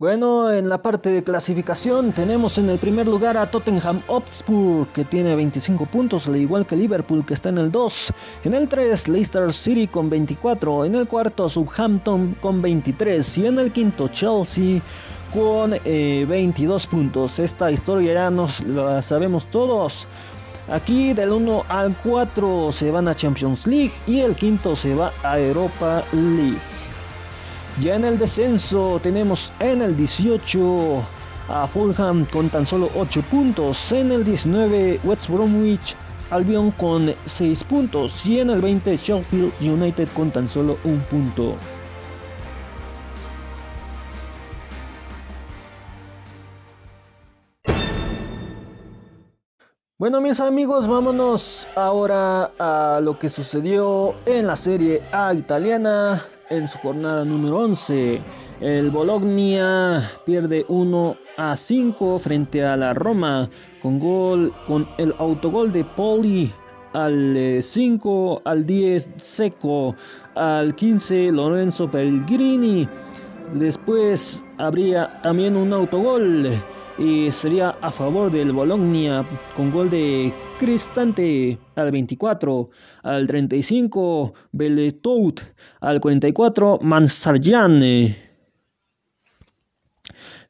Bueno, 0.00 0.50
en 0.50 0.68
la 0.68 0.82
parte 0.82 1.10
de 1.10 1.22
clasificación 1.22 2.12
tenemos 2.12 2.58
en 2.58 2.68
el 2.68 2.78
primer 2.78 3.06
lugar 3.06 3.36
a 3.36 3.48
Tottenham 3.48 4.02
Hotspur 4.08 4.88
que 4.88 5.04
tiene 5.04 5.36
25 5.36 5.86
puntos, 5.86 6.26
al 6.26 6.34
igual 6.34 6.66
que 6.66 6.74
Liverpool 6.74 7.24
que 7.24 7.34
está 7.34 7.50
en 7.50 7.58
el 7.58 7.70
2. 7.70 8.12
En 8.42 8.54
el 8.54 8.68
3, 8.68 9.06
Leicester 9.06 9.52
City 9.52 9.86
con 9.86 10.10
24. 10.10 10.86
En 10.86 10.96
el 10.96 11.06
cuarto, 11.06 11.48
Southampton 11.48 12.36
con 12.40 12.60
23. 12.60 13.38
Y 13.38 13.46
en 13.46 13.60
el 13.60 13.70
quinto, 13.70 14.08
Chelsea 14.08 14.82
con 15.32 15.70
22 15.70 15.84
eh, 15.84 16.88
puntos. 16.90 17.38
Esta 17.38 17.70
historia 17.70 18.14
ya 18.14 18.30
nos 18.30 18.64
la 18.64 19.00
sabemos 19.00 19.46
todos. 19.46 20.08
Aquí 20.68 21.12
del 21.12 21.30
1 21.30 21.66
al 21.68 21.96
4 22.02 22.72
se 22.72 22.90
van 22.90 23.06
a 23.06 23.14
Champions 23.14 23.64
League 23.68 23.92
y 24.08 24.22
el 24.22 24.34
quinto 24.34 24.74
se 24.74 24.92
va 24.96 25.12
a 25.22 25.38
Europa 25.38 26.02
League. 26.10 26.73
Ya 27.80 27.96
en 27.96 28.04
el 28.04 28.18
descenso 28.18 29.00
tenemos 29.02 29.52
en 29.58 29.82
el 29.82 29.96
18 29.96 31.04
a 31.48 31.66
Fulham 31.66 32.24
con 32.26 32.48
tan 32.48 32.64
solo 32.64 32.88
8 32.94 33.22
puntos, 33.22 33.90
en 33.90 34.12
el 34.12 34.24
19 34.24 35.00
West 35.02 35.28
Bromwich 35.28 35.96
Albion 36.30 36.70
con 36.72 37.12
6 37.24 37.64
puntos. 37.64 38.24
Y 38.26 38.38
en 38.38 38.50
el 38.50 38.60
20 38.60 38.96
Sheffield 38.96 39.52
United 39.60 40.08
con 40.14 40.30
tan 40.30 40.46
solo 40.46 40.78
un 40.84 41.00
punto. 41.10 41.56
Bueno 49.98 50.20
mis 50.20 50.38
amigos, 50.38 50.86
vámonos 50.86 51.68
ahora 51.74 52.52
a 52.58 53.00
lo 53.00 53.18
que 53.18 53.28
sucedió 53.28 54.14
en 54.26 54.46
la 54.46 54.54
Serie 54.54 55.02
A 55.12 55.34
italiana 55.34 56.22
en 56.50 56.68
su 56.68 56.78
jornada 56.78 57.24
número 57.24 57.58
11. 57.58 58.20
El 58.60 58.90
Bologna 58.90 60.10
pierde 60.24 60.64
1 60.68 61.16
a 61.36 61.56
5 61.56 62.18
frente 62.18 62.64
a 62.64 62.76
la 62.76 62.94
Roma 62.94 63.48
con 63.82 63.98
gol 63.98 64.52
con 64.66 64.88
el 64.98 65.14
autogol 65.18 65.72
de 65.72 65.84
Poli 65.84 66.52
al 66.92 67.58
5 67.60 68.36
eh, 68.36 68.42
al 68.44 68.66
10 68.66 69.08
Seco 69.16 69.94
al 70.34 70.74
15 70.74 71.32
Lorenzo 71.32 71.88
Pellegrini. 71.88 72.88
Después 73.54 74.42
habría 74.58 75.20
también 75.22 75.56
un 75.56 75.72
autogol 75.72 76.50
y 76.98 77.30
sería 77.32 77.70
a 77.80 77.90
favor 77.90 78.30
del 78.30 78.52
Bologna 78.52 79.24
con 79.56 79.70
gol 79.70 79.90
de 79.90 80.32
Cristante 80.58 81.58
al 81.74 81.90
24, 81.90 82.68
al 83.02 83.26
35 83.26 84.34
Beletout, 84.52 85.40
al 85.80 86.00
44 86.00 86.78
Mansarjan. 86.82 87.82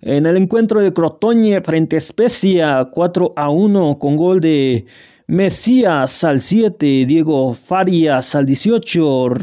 En 0.07 0.27
el 0.27 0.37
encuentro 0.37 0.83
de 0.83 0.93
Crotone 0.93 1.63
frente 1.63 1.97
a 1.97 2.01
Spezia 2.01 2.89
4 2.93 3.33
a 3.37 3.49
1 3.49 3.99
con 3.99 4.17
gol 4.17 4.41
de 4.41 4.85
Mesías 5.27 6.23
al 6.23 6.41
7, 6.41 7.07
Diego 7.07 7.55
Farias 7.55 8.35
al 8.35 8.45
18, 8.45 9.35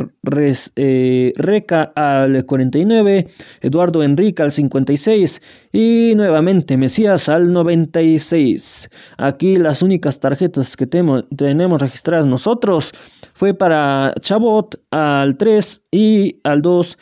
eh, 0.75 1.33
Reca 1.35 1.91
al 1.95 2.45
49, 2.45 3.27
Eduardo 3.61 4.03
Enrique 4.03 4.43
al 4.43 4.51
56 4.51 5.41
y 5.71 6.13
nuevamente 6.15 6.77
Mesías 6.77 7.27
al 7.29 7.51
96. 7.51 8.89
Aquí 9.17 9.55
las 9.55 9.81
únicas 9.81 10.19
tarjetas 10.19 10.77
que 10.77 10.85
tenemos 10.85 11.81
registradas 11.81 12.27
nosotros 12.27 12.91
fue 13.33 13.55
para 13.55 14.13
Chabot 14.21 14.79
al 14.91 15.35
3 15.35 15.81
y 15.89 16.39
al 16.43 16.61
2 16.61 16.97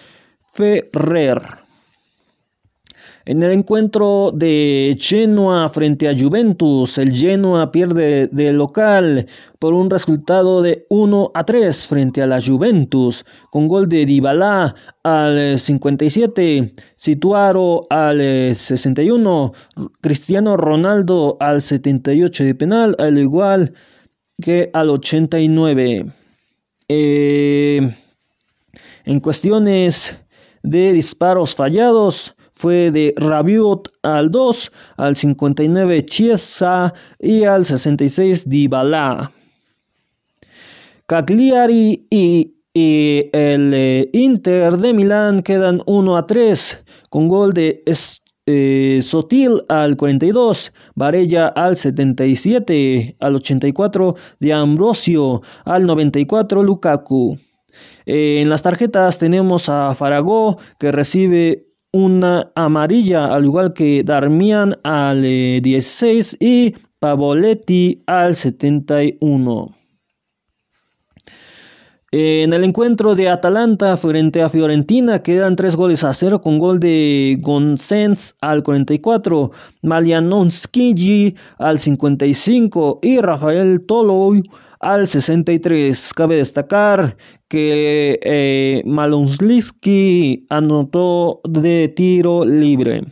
Ferrer. 0.53 1.58
En 3.29 3.43
el 3.43 3.51
encuentro 3.51 4.31
de 4.33 4.97
Genoa 4.99 5.69
frente 5.69 6.09
a 6.09 6.17
Juventus, 6.17 6.97
el 6.97 7.15
Genoa 7.15 7.71
pierde 7.71 8.25
de 8.25 8.51
local 8.53 9.27
por 9.59 9.75
un 9.75 9.91
resultado 9.91 10.63
de 10.63 10.87
1 10.89 11.29
a 11.35 11.43
3 11.43 11.87
frente 11.87 12.23
a 12.23 12.25
la 12.25 12.41
Juventus, 12.41 13.23
con 13.51 13.67
gol 13.67 13.87
de 13.87 14.07
Dybala 14.07 14.73
al 15.03 15.59
57, 15.59 16.73
Situaro 16.95 17.81
al 17.91 18.55
61, 18.55 19.53
Cristiano 20.01 20.57
Ronaldo 20.57 21.37
al 21.39 21.61
78 21.61 22.43
de 22.45 22.55
penal, 22.55 22.95
al 22.97 23.19
igual 23.19 23.75
que 24.41 24.71
al 24.73 24.89
89. 24.89 26.11
Eh, 26.87 27.95
en 29.05 29.19
cuestiones 29.19 30.19
de 30.63 30.93
disparos 30.93 31.53
fallados, 31.53 32.35
fue 32.59 32.91
de 32.91 33.13
Rabiot 33.15 33.89
al 34.03 34.31
2, 34.31 34.71
al 34.97 35.15
59 35.15 36.05
Chiesa 36.05 36.93
y 37.17 37.45
al 37.45 37.63
66 37.63 38.49
Dybala. 38.49 39.31
Cagliari 41.05 42.05
y, 42.09 42.55
el 42.73 43.73
eh, 43.73 44.09
Inter 44.11 44.77
de 44.77 44.93
Milán 44.93 45.41
quedan 45.41 45.81
1 45.85 46.17
a 46.17 46.27
3 46.27 46.83
con 47.09 47.29
gol 47.29 47.53
de 47.53 47.81
eh, 48.45 48.99
Sotil 49.03 49.63
al 49.69 49.95
42, 49.95 50.73
Varella 50.95 51.47
al 51.47 51.77
77, 51.77 53.15
al 53.21 53.35
84 53.37 54.15
de 54.41 54.53
Ambrosio, 54.53 55.41
al 55.63 55.85
94 55.85 56.61
Lukaku. 56.61 57.37
Eh, 58.05 58.41
en 58.41 58.49
las 58.49 58.63
tarjetas 58.63 59.17
tenemos 59.17 59.69
a 59.69 59.95
Faragó 59.95 60.57
que 60.77 60.91
recibe 60.91 61.68
una 61.91 62.51
amarilla, 62.55 63.33
al 63.33 63.45
igual 63.45 63.73
que 63.73 64.03
Darmian 64.03 64.77
al 64.83 65.21
16 65.21 66.33
eh, 66.33 66.37
y 66.39 66.75
Pavoletti 66.99 68.03
al 68.05 68.35
71. 68.35 69.75
En 72.11 72.53
el 72.53 72.63
encuentro 72.63 73.13
de 73.13 73.29
Atalanta 73.29 73.95
frente 73.95 74.41
a 74.41 74.49
Fiorentina 74.49 75.21
quedan 75.21 75.55
tres 75.55 75.75
goles 75.75 76.03
a 76.03 76.11
cero 76.11 76.41
con 76.41 76.57
gol 76.57 76.79
de 76.79 77.37
Gonsens 77.39 78.35
al 78.41 78.63
44, 78.63 79.51
Malianonskiji 79.83 81.35
al 81.59 81.77
55 81.77 82.99
y 83.03 83.19
Rafael 83.19 83.85
Toloy 83.85 84.41
al 84.79 85.07
63. 85.07 86.13
Cabe 86.13 86.37
destacar 86.37 87.17
que 87.47 88.19
eh, 88.23 88.83
anotó 90.49 91.41
de 91.43 91.87
tiro 91.89 92.45
libre. 92.45 93.03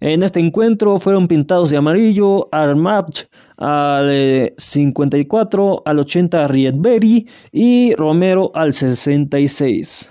En 0.00 0.22
este 0.22 0.40
encuentro 0.40 0.98
fueron 0.98 1.28
pintados 1.28 1.68
de 1.70 1.76
amarillo 1.76 2.48
Armach 2.52 3.26
al 3.58 4.54
54, 4.56 5.74
eh, 5.74 5.82
al 5.84 5.98
80 5.98 6.48
Riedberry 6.48 7.28
y 7.52 7.94
Romero 7.96 8.50
al 8.54 8.72
66. 8.72 10.10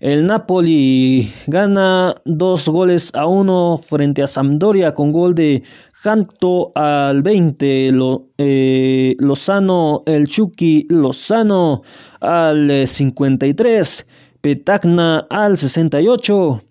El 0.00 0.26
Napoli 0.26 1.32
gana 1.46 2.20
dos 2.26 2.68
goles 2.68 3.10
a 3.14 3.26
uno 3.26 3.78
frente 3.78 4.22
a 4.22 4.26
Sampdoria 4.26 4.92
con 4.92 5.10
gol 5.10 5.34
de 5.34 5.62
Janto 6.02 6.72
al 6.74 7.22
20, 7.22 7.92
Lo, 7.92 8.28
eh, 8.38 9.16
Lozano, 9.18 10.02
el 10.06 10.28
Chucky 10.28 10.86
Lozano 10.88 11.82
al 12.20 12.86
53, 12.86 14.06
Petagna 14.40 15.26
al 15.30 15.56
68. 15.56 16.62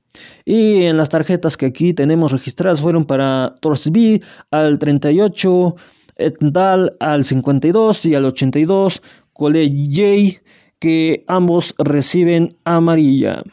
Y 0.45 0.83
en 0.83 0.97
las 0.97 1.09
tarjetas 1.09 1.57
que 1.57 1.65
aquí 1.65 1.93
tenemos 1.93 2.31
registradas 2.31 2.81
fueron 2.81 3.05
para 3.05 3.55
Torsby 3.61 4.21
al 4.51 4.79
38, 4.79 5.75
Etndal 6.17 6.95
al 6.99 7.25
52 7.25 8.05
y 8.05 8.15
al 8.15 8.25
82, 8.25 9.01
Cole 9.33 9.67
J 9.67 10.41
que 10.79 11.23
ambos 11.27 11.73
reciben 11.77 12.55
amarilla. 12.63 13.43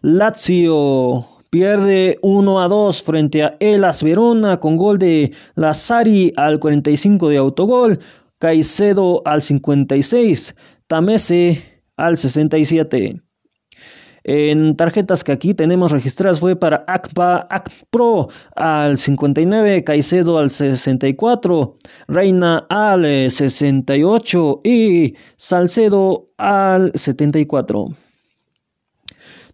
Lazio 0.00 1.31
pierde 1.52 2.16
1 2.22 2.62
a 2.62 2.66
2 2.66 3.02
frente 3.02 3.42
a 3.42 3.56
Elas 3.60 4.02
Verona 4.02 4.58
con 4.58 4.78
gol 4.78 4.98
de 4.98 5.32
Lazari 5.54 6.32
al 6.36 6.58
45 6.58 7.28
de 7.28 7.36
autogol, 7.36 8.00
Caicedo 8.38 9.20
al 9.26 9.42
56, 9.42 10.56
Tamese 10.86 11.62
al 11.98 12.16
67. 12.16 13.20
En 14.24 14.76
tarjetas 14.78 15.24
que 15.24 15.32
aquí 15.32 15.52
tenemos 15.52 15.92
registradas 15.92 16.40
fue 16.40 16.56
para 16.56 16.84
ACPA, 16.86 17.46
ACPRO 17.50 18.28
al 18.56 18.96
59, 18.96 19.84
Caicedo 19.84 20.38
al 20.38 20.48
64, 20.48 21.76
Reina 22.08 22.64
al 22.70 23.30
68 23.30 24.60
y 24.64 25.16
Salcedo 25.36 26.30
al 26.38 26.92
74. 26.94 27.88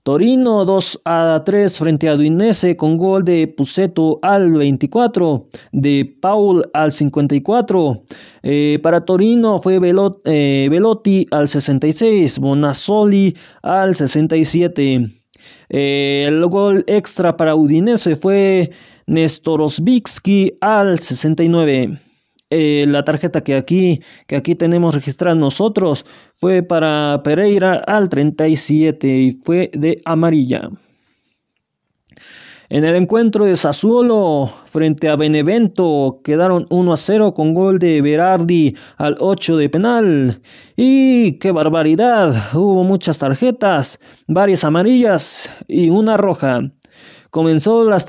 Torino 0.08 0.64
2 0.64 1.02
a 1.04 1.42
3 1.44 1.78
frente 1.78 2.08
a 2.08 2.16
Duinese 2.16 2.74
con 2.78 2.96
gol 2.96 3.24
de 3.24 3.46
Puceto 3.46 4.18
al 4.22 4.52
24, 4.52 5.46
de 5.72 6.16
Paul 6.22 6.64
al 6.72 6.92
54. 6.92 8.04
Eh, 8.42 8.78
para 8.82 9.04
Torino 9.04 9.58
fue 9.58 9.74
eh, 10.24 10.68
Velotti 10.70 11.26
al 11.30 11.50
66, 11.50 12.38
Bonazzoli 12.38 13.36
al 13.60 13.94
67. 13.94 15.10
Eh, 15.68 16.24
el 16.26 16.46
gol 16.46 16.84
extra 16.86 17.36
para 17.36 17.54
Udinese 17.54 18.16
fue 18.16 18.70
Nestorosvitsky 19.08 20.56
al 20.62 21.00
69. 21.00 22.07
Eh, 22.50 22.86
la 22.88 23.04
tarjeta 23.04 23.42
que 23.42 23.54
aquí, 23.54 24.00
que 24.26 24.36
aquí 24.36 24.54
tenemos 24.54 24.94
registrada 24.94 25.34
nosotros 25.36 26.06
fue 26.36 26.62
para 26.62 27.20
Pereira 27.22 27.74
al 27.86 28.08
37 28.08 29.06
y 29.06 29.32
fue 29.32 29.70
de 29.74 30.00
amarilla. 30.06 30.70
En 32.70 32.84
el 32.84 32.96
encuentro 32.96 33.46
de 33.46 33.56
Sassuolo 33.56 34.50
frente 34.66 35.08
a 35.08 35.16
Benevento 35.16 36.20
quedaron 36.22 36.66
1 36.68 36.92
a 36.92 36.96
0 36.98 37.32
con 37.32 37.54
gol 37.54 37.78
de 37.78 38.02
Berardi 38.02 38.76
al 38.98 39.16
8 39.20 39.56
de 39.56 39.68
penal. 39.70 40.42
Y 40.76 41.38
qué 41.38 41.50
barbaridad, 41.50 42.34
hubo 42.54 42.84
muchas 42.84 43.18
tarjetas, 43.18 43.98
varias 44.26 44.64
amarillas 44.64 45.50
y 45.66 45.88
una 45.88 46.18
roja. 46.18 46.60
Comenzó 47.30 47.84
las 47.84 48.06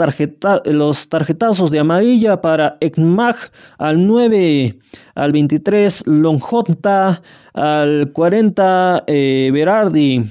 los 0.66 1.10
tarjetazos 1.10 1.72
de 1.72 1.80
amarilla 1.80 2.40
para 2.40 2.78
Ekmag 2.80 3.36
al 3.78 4.08
9, 4.08 4.80
al 5.16 5.32
23 5.34 6.08
Longjota, 6.08 7.22
al 7.54 8.12
40 8.14 9.04
eh, 9.08 9.50
Berardi. 9.52 10.24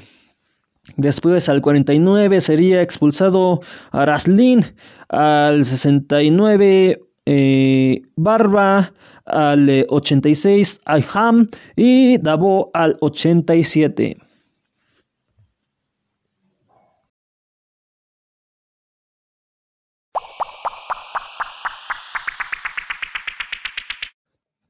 Después 0.96 1.48
al 1.51 1.61
49 1.61 2.40
sería 2.40 2.81
expulsado 2.81 3.61
Araslin, 3.92 4.64
al 5.11 5.66
69 5.66 7.01
eh, 7.27 8.03
Barba, 8.16 8.92
al 9.27 9.87
86 9.90 10.81
Ayham 10.87 11.46
y 11.77 12.16
Dabo 12.18 12.70
al 12.72 12.96
87. 13.01 14.16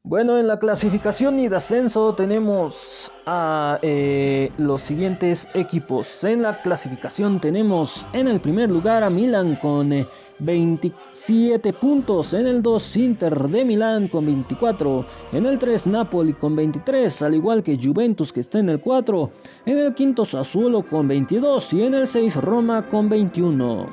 Bueno, 0.09 0.39
en 0.39 0.47
la 0.47 0.59
clasificación 0.59 1.39
y 1.39 1.49
descenso 1.49 2.15
tenemos 2.15 3.13
a 3.27 3.79
eh, 3.83 4.51
los 4.57 4.81
siguientes 4.81 5.47
equipos. 5.53 6.25
En 6.25 6.41
la 6.41 6.63
clasificación 6.63 7.39
tenemos 7.39 8.09
en 8.15 8.27
el 8.27 8.41
primer 8.41 8.71
lugar 8.71 9.05
a 9.05 9.11
Milan 9.11 9.57
con 9.57 9.91
27 10.39 11.69
eh, 11.69 11.73
puntos. 11.75 12.33
En 12.33 12.47
el 12.47 12.63
2 12.63 12.97
Inter 12.97 13.39
de 13.51 13.67
Milán 13.67 14.09
con 14.09 14.25
24. 14.25 15.05
En 15.33 15.45
el 15.45 15.59
3 15.59 15.87
Napoli 15.89 16.33
con 16.33 16.57
23, 16.57 17.21
al 17.21 17.35
igual 17.35 17.63
que 17.63 17.77
Juventus 17.77 18.33
que 18.33 18.41
está 18.41 18.61
en 18.61 18.71
el 18.71 18.81
4. 18.81 19.31
En 19.67 19.77
el 19.77 19.93
quinto 19.93 20.25
Sassuolo 20.25 20.87
con 20.87 21.07
22 21.07 21.71
y 21.75 21.83
en 21.83 21.93
el 21.93 22.07
6 22.07 22.37
Roma 22.37 22.89
con 22.89 23.11
21. 23.11 23.87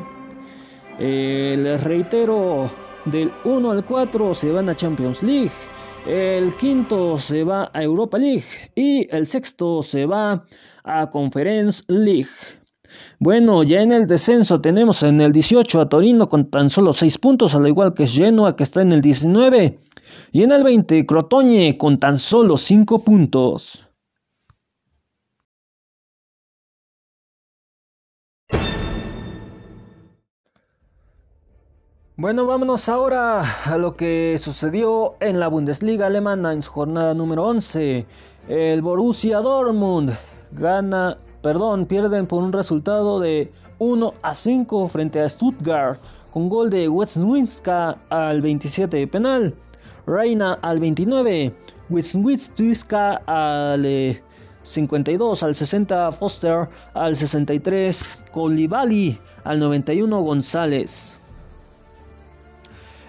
Eh, 0.97 1.57
les 1.59 1.83
reitero, 1.83 2.69
del 3.03 3.29
1 3.43 3.69
al 3.69 3.83
4 3.83 4.33
se 4.33 4.49
van 4.53 4.69
a 4.69 4.75
Champions 4.77 5.21
League. 5.21 5.51
El 6.07 6.53
quinto 6.53 7.17
se 7.17 7.43
va 7.43 7.71
a 7.73 7.81
Europa 7.81 8.19
League 8.19 8.43
y 8.75 9.07
el 9.09 9.25
sexto 9.25 9.81
se 9.81 10.05
va 10.05 10.45
a 10.83 11.09
Conference 11.09 11.83
League. 11.87 12.29
Bueno, 13.17 13.63
ya 13.63 13.81
en 13.81 13.91
el 13.91 14.05
descenso 14.05 14.61
tenemos 14.61 15.01
en 15.01 15.19
el 15.19 15.31
18 15.31 15.81
a 15.81 15.89
Torino 15.89 16.29
con 16.29 16.51
tan 16.51 16.69
solo 16.69 16.93
6 16.93 17.17
puntos, 17.17 17.55
al 17.55 17.67
igual 17.67 17.95
que 17.95 18.05
Genoa 18.05 18.55
que 18.55 18.61
está 18.61 18.83
en 18.83 18.91
el 18.91 19.01
19. 19.01 19.79
Y 20.31 20.43
en 20.43 20.51
el 20.51 20.63
20 20.63 21.07
Crotone 21.07 21.75
con 21.75 21.97
tan 21.97 22.19
solo 22.19 22.55
5 22.55 23.03
puntos. 23.03 23.84
Bueno, 32.17 32.45
vámonos 32.45 32.87
ahora 32.87 33.43
a 33.65 33.77
lo 33.77 33.97
que 33.97 34.37
sucedió 34.39 35.15
en 35.19 35.37
la 35.37 35.49
Bundesliga 35.49 36.05
alemana 36.05 36.53
en 36.53 36.61
su 36.61 36.71
jornada 36.71 37.13
número 37.13 37.43
11. 37.43 38.05
El 38.47 38.81
Borussia 38.81 39.39
Dortmund 39.39 40.13
gana, 40.53 41.17
perdón, 41.41 41.85
pierden 41.85 42.25
por 42.25 42.41
un 42.41 42.53
resultado 42.53 43.19
de 43.19 43.51
1 43.79 44.13
a 44.21 44.33
5 44.33 44.87
frente 44.87 45.19
a 45.19 45.27
Stuttgart 45.27 45.99
con 46.31 46.47
gol 46.47 46.69
de 46.69 46.87
Westwinska 46.87 47.97
al 48.07 48.41
27 48.41 48.95
de 48.95 49.07
penal, 49.07 49.53
Reina 50.07 50.53
al 50.61 50.79
29, 50.79 51.53
Westwinska 51.89 53.23
al 53.25 54.21
52, 54.63 55.43
eh, 55.43 55.45
al 55.45 55.53
60 55.53 56.11
Foster, 56.13 56.69
al 56.93 57.17
63 57.17 58.05
Colibali, 58.31 59.19
al 59.43 59.59
91 59.59 60.21
González. 60.21 61.19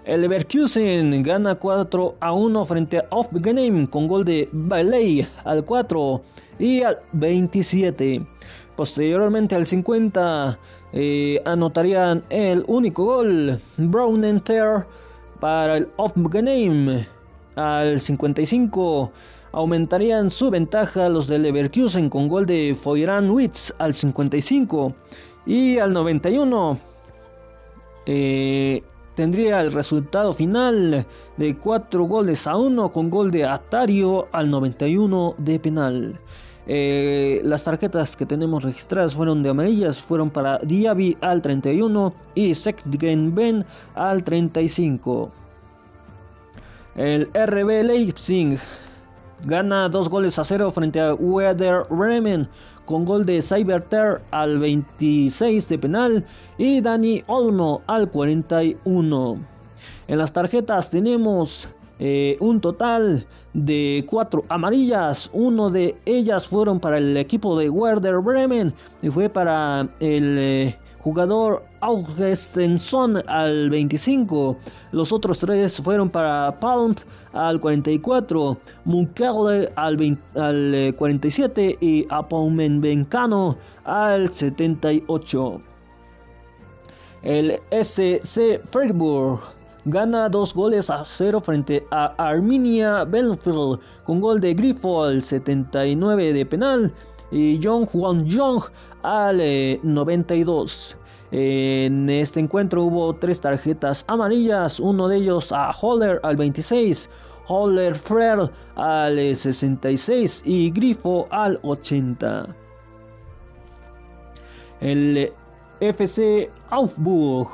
El 0.06 0.20
Leverkusen 0.20 1.20
gana 1.24 1.56
4 1.56 2.14
a 2.20 2.32
1 2.32 2.64
frente 2.64 2.98
a 2.98 3.06
Game 3.32 3.88
con 3.90 4.06
gol 4.06 4.24
de 4.24 4.48
Bailey 4.52 5.26
al 5.44 5.64
4 5.64 6.22
y 6.60 6.82
al 6.82 7.00
27. 7.12 8.24
Posteriormente 8.76 9.56
al 9.56 9.66
50 9.66 10.58
eh, 10.92 11.42
anotarían 11.44 12.22
el 12.30 12.64
único 12.68 13.04
gol 13.04 13.58
Brown 13.78 14.22
Enter 14.22 14.86
para 15.40 15.78
el 15.78 15.88
Game 16.14 17.04
al 17.56 18.00
55. 18.00 19.10
Aumentarían 19.50 20.30
su 20.30 20.50
ventaja 20.50 21.08
los 21.08 21.26
de 21.26 21.40
Leverkusen 21.40 22.08
con 22.10 22.28
gol 22.28 22.46
de 22.46 22.76
Foyran 22.80 23.28
Witz 23.28 23.74
al 23.78 23.92
55 23.92 24.94
y 25.46 25.78
al 25.78 25.92
91. 25.92 26.78
Eh, 28.06 28.84
tendría 29.16 29.60
el 29.62 29.72
resultado 29.72 30.32
final 30.32 31.04
de 31.36 31.56
4 31.56 32.04
goles 32.04 32.46
a 32.46 32.56
1 32.56 32.92
con 32.92 33.10
gol 33.10 33.32
de 33.32 33.44
Atario 33.44 34.28
al 34.30 34.50
91 34.50 35.34
de 35.38 35.58
penal. 35.58 36.20
Eh, 36.68 37.40
las 37.44 37.64
tarjetas 37.64 38.16
que 38.16 38.26
tenemos 38.26 38.62
registradas 38.62 39.14
fueron 39.14 39.42
de 39.42 39.48
amarillas, 39.48 40.00
fueron 40.00 40.30
para 40.30 40.58
Diaby 40.58 41.16
al 41.20 41.40
31 41.40 42.12
y 42.34 42.54
Sekgen 42.54 43.34
Ben 43.34 43.64
al 43.94 44.22
35. 44.22 45.32
El 46.96 47.28
RB 47.34 47.84
Leipzig 47.84 48.58
gana 49.44 49.88
2 49.88 50.08
goles 50.08 50.38
a 50.38 50.44
0 50.44 50.70
frente 50.70 51.00
a 51.00 51.14
Werder 51.14 51.84
Bremen 51.88 52.48
con 52.86 53.04
gol 53.04 53.26
de 53.26 53.42
Cyberter 53.42 54.22
al 54.30 54.58
26 54.58 55.68
de 55.68 55.78
penal 55.78 56.24
y 56.56 56.80
Dani 56.80 57.22
Olmo 57.26 57.82
al 57.86 58.08
41. 58.08 59.36
En 60.08 60.18
las 60.18 60.32
tarjetas 60.32 60.88
tenemos 60.88 61.68
eh, 61.98 62.36
un 62.40 62.60
total 62.60 63.26
de 63.52 64.04
4 64.08 64.44
amarillas. 64.48 65.28
Uno 65.32 65.68
de 65.68 65.96
ellas 66.06 66.46
fueron 66.46 66.78
para 66.80 66.98
el 66.98 67.16
equipo 67.16 67.58
de 67.58 67.68
Werder 67.68 68.18
Bremen 68.18 68.72
y 69.02 69.10
fue 69.10 69.28
para 69.28 69.88
el 70.00 70.38
eh, 70.38 70.78
jugador 71.00 71.64
Augustenson 71.86 73.22
al 73.28 73.70
25. 73.70 74.56
Los 74.90 75.12
otros 75.12 75.38
tres 75.38 75.80
fueron 75.80 76.10
para 76.10 76.58
Palm 76.58 76.96
al 77.32 77.60
44, 77.60 78.56
Munkele 78.84 79.70
al, 79.76 80.18
al 80.34 80.94
47 80.96 81.68
eh, 81.68 81.78
y 81.80 82.06
Apaumenbencano 82.10 83.56
al 83.84 84.32
78. 84.32 85.60
El 87.22 87.60
SC 87.70 88.60
Freiburg 88.64 89.40
gana 89.84 90.28
dos 90.28 90.52
goles 90.52 90.90
a 90.90 91.04
cero 91.04 91.40
frente 91.40 91.86
a 91.92 92.06
Arminia 92.18 93.04
Belfield 93.04 93.78
con 94.04 94.20
gol 94.20 94.40
de 94.40 94.54
Grifo 94.54 95.04
al 95.04 95.22
79 95.22 96.32
de 96.32 96.46
penal 96.46 96.92
y 97.30 97.60
John 97.62 97.86
Juan 97.86 98.28
Jong 98.28 98.64
al 99.02 99.40
92. 99.84 100.96
En 101.32 102.08
este 102.08 102.40
encuentro 102.40 102.84
hubo 102.84 103.14
tres 103.14 103.40
tarjetas 103.40 104.04
amarillas, 104.06 104.78
uno 104.78 105.08
de 105.08 105.16
ellos 105.16 105.50
a 105.52 105.70
Holler 105.72 106.20
al 106.22 106.36
26, 106.36 107.10
Holler 107.48 107.94
Frere 107.94 108.48
al 108.76 109.34
66 109.34 110.42
y 110.44 110.70
Grifo 110.70 111.26
al 111.30 111.58
80. 111.62 112.46
El 114.80 115.32
FC 115.80 116.50
Augsburg 116.70 117.48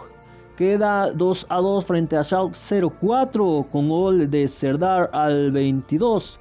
queda 0.56 1.10
2 1.12 1.46
a 1.48 1.56
2 1.56 1.84
frente 1.84 2.16
a 2.16 2.22
Schalke 2.22 2.56
04 3.00 3.66
con 3.72 3.88
gol 3.88 4.30
de 4.30 4.48
Serdar 4.48 5.08
al 5.12 5.50
22, 5.50 6.38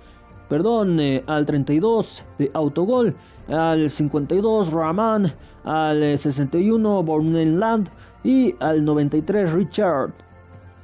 perdón, 0.50 1.00
eh, 1.00 1.24
al 1.28 1.46
32 1.46 2.24
de 2.38 2.52
autogol 2.54 3.16
al 3.48 3.90
52 3.90 4.72
Rahman, 4.72 5.32
al 5.64 6.18
61 6.18 7.04
Bornenland 7.04 7.90
y 8.24 8.56
al 8.60 8.84
93 8.84 9.54
Richard. 9.54 10.12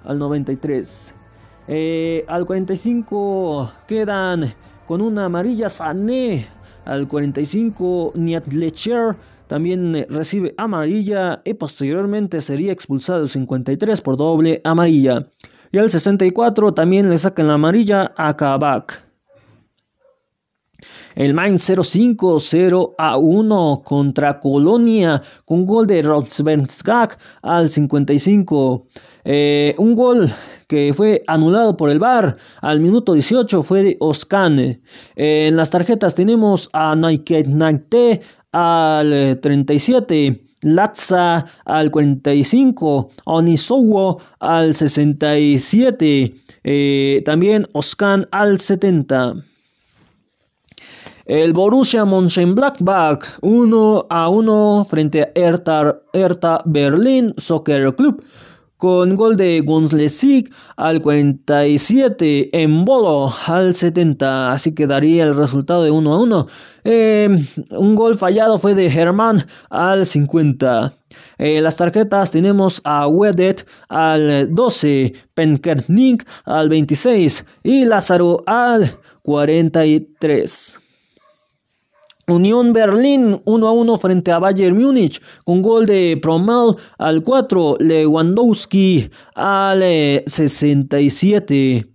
Al 0.05 0.19
93. 0.19 1.13
Eh, 1.67 2.23
al 2.27 2.45
45 2.45 3.71
quedan 3.87 4.53
con 4.87 5.01
una 5.01 5.25
amarilla 5.25 5.69
Sané. 5.69 6.47
Al 6.85 7.07
45 7.07 8.13
Niatlecher 8.15 9.15
también 9.47 9.95
eh, 9.95 10.07
recibe 10.09 10.53
amarilla 10.57 11.41
y 11.43 11.53
posteriormente 11.53 12.41
sería 12.41 12.71
expulsado 12.71 13.23
el 13.23 13.29
53 13.29 14.01
por 14.01 14.17
doble 14.17 14.61
amarilla. 14.63 15.27
Y 15.71 15.77
al 15.77 15.91
64 15.91 16.73
también 16.73 17.09
le 17.09 17.17
sacan 17.17 17.47
la 17.47 17.55
amarilla 17.55 18.13
a 18.15 18.37
Kabak. 18.37 19.06
El 21.15 21.33
Main 21.33 21.55
0-5, 21.55 22.39
0 22.39 22.95
a 22.97 23.17
1 23.17 23.81
contra 23.83 24.39
Colonia 24.39 25.21
con 25.45 25.65
gol 25.65 25.87
de 25.87 26.01
Rotsvenskak 26.01 27.17
al 27.41 27.69
55. 27.69 28.87
Eh, 29.25 29.75
un 29.77 29.95
gol 29.95 30.31
que 30.67 30.93
fue 30.93 31.23
anulado 31.27 31.75
por 31.75 31.89
el 31.89 31.99
VAR 31.99 32.37
al 32.61 32.79
minuto 32.79 33.13
18 33.13 33.63
fue 33.63 33.83
de 33.83 33.97
Oscan. 33.99 34.59
Eh, 34.59 34.79
en 35.15 35.55
las 35.55 35.69
tarjetas 35.69 36.15
tenemos 36.15 36.69
a 36.73 36.95
Nike 36.95 37.43
Nike 37.43 38.21
al 38.51 39.39
37. 39.41 40.43
Latza 40.61 41.45
al 41.65 41.91
45, 41.91 43.11
Onisowo 43.25 44.19
al 44.39 44.73
67, 44.73 46.33
eh, 46.63 47.21
también 47.23 47.67
Oscan 47.73 48.25
al 48.31 48.59
70. 48.59 49.35
El 51.27 51.51
Borussia 51.51 52.05
Mönchengladbach 52.05 53.39
1 53.41 54.07
a 54.09 54.29
1 54.29 54.85
frente 54.85 55.23
a 55.23 55.31
Hertha, 55.35 56.61
Berlin 56.63 57.33
Soccer 57.35 57.93
Club 57.97 58.23
con 58.77 59.13
gol 59.13 59.35
de 59.35 59.59
Gonzlesig 59.59 60.49
al 60.77 61.01
47, 61.01 62.49
en 62.53 62.85
Bolo 62.85 63.33
al 63.45 63.75
70, 63.75 64.53
así 64.53 64.73
quedaría 64.73 65.25
el 65.25 65.35
resultado 65.35 65.83
de 65.83 65.91
1 65.91 66.13
a 66.13 66.21
1. 66.21 66.47
Em, 66.85 67.45
un 67.71 67.95
gol 67.95 68.17
fallado 68.17 68.57
fue 68.57 68.73
de 68.73 68.89
Germán 68.89 69.45
al 69.69 70.05
50. 70.05 70.93
Eh, 71.39 71.59
las 71.59 71.75
tarjetas 71.75 72.31
tenemos 72.31 72.79
a 72.85 73.05
Wedet 73.05 73.67
al 73.89 74.55
12, 74.55 75.11
Penkernik 75.33 76.25
al 76.45 76.69
26 76.69 77.45
y 77.63 77.83
Lázaro 77.83 78.43
al 78.45 78.97
43. 79.23 80.86
Unión 82.29 82.73
Berlín 82.73 83.41
1 83.45 83.67
a 83.67 83.71
1 83.71 83.97
frente 83.97 84.33
a 84.33 84.39
Bayern 84.39 84.75
Múnich 84.77 85.21
con 85.45 85.61
gol 85.61 85.85
de 85.85 86.19
Promel 86.21 86.75
al 86.97 87.23
4, 87.23 87.77
Lewandowski 87.79 89.09
al 89.33 89.79
67. 90.25 91.87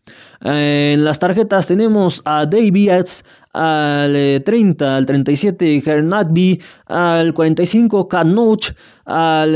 Eh, 0.45 0.93
en 0.95 1.05
las 1.05 1.19
tarjetas 1.19 1.67
tenemos 1.67 2.23
a 2.25 2.47
Davids 2.47 3.23
al 3.53 4.43
30, 4.43 4.85
eh, 4.85 4.97
al 4.97 5.05
37, 5.05 5.83
Hernatby 5.85 6.63
al 6.87 7.35
45, 7.35 8.09
Kanuch 8.09 8.73
al 9.05 9.55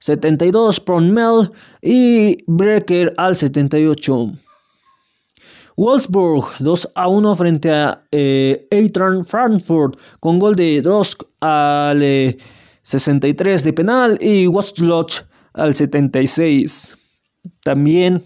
72, 0.00 0.80
Promel 0.80 1.52
y 1.82 2.38
Brecker 2.48 3.14
al 3.16 3.36
78. 3.36 4.32
Wolfsburg 5.76 6.44
2 6.58 6.88
a 6.94 7.08
1 7.08 7.36
frente 7.36 7.70
a 7.70 8.02
eh, 8.10 8.66
Frankfurt 9.26 9.98
con 10.20 10.38
gol 10.38 10.56
de 10.56 10.80
Drosk 10.80 11.22
al 11.40 12.00
63 12.82 13.60
eh, 13.60 13.64
de 13.64 13.72
penal 13.72 14.18
y 14.20 14.46
Wasloch 14.46 15.24
al 15.52 15.74
76 15.74 16.96
también 17.62 18.24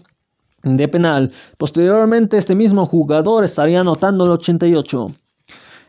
de 0.63 0.87
penal. 0.87 1.31
Posteriormente 1.57 2.37
este 2.37 2.55
mismo 2.55 2.85
jugador 2.85 3.43
estaría 3.43 3.81
anotando 3.81 4.25
el 4.25 4.31
88. 4.31 5.13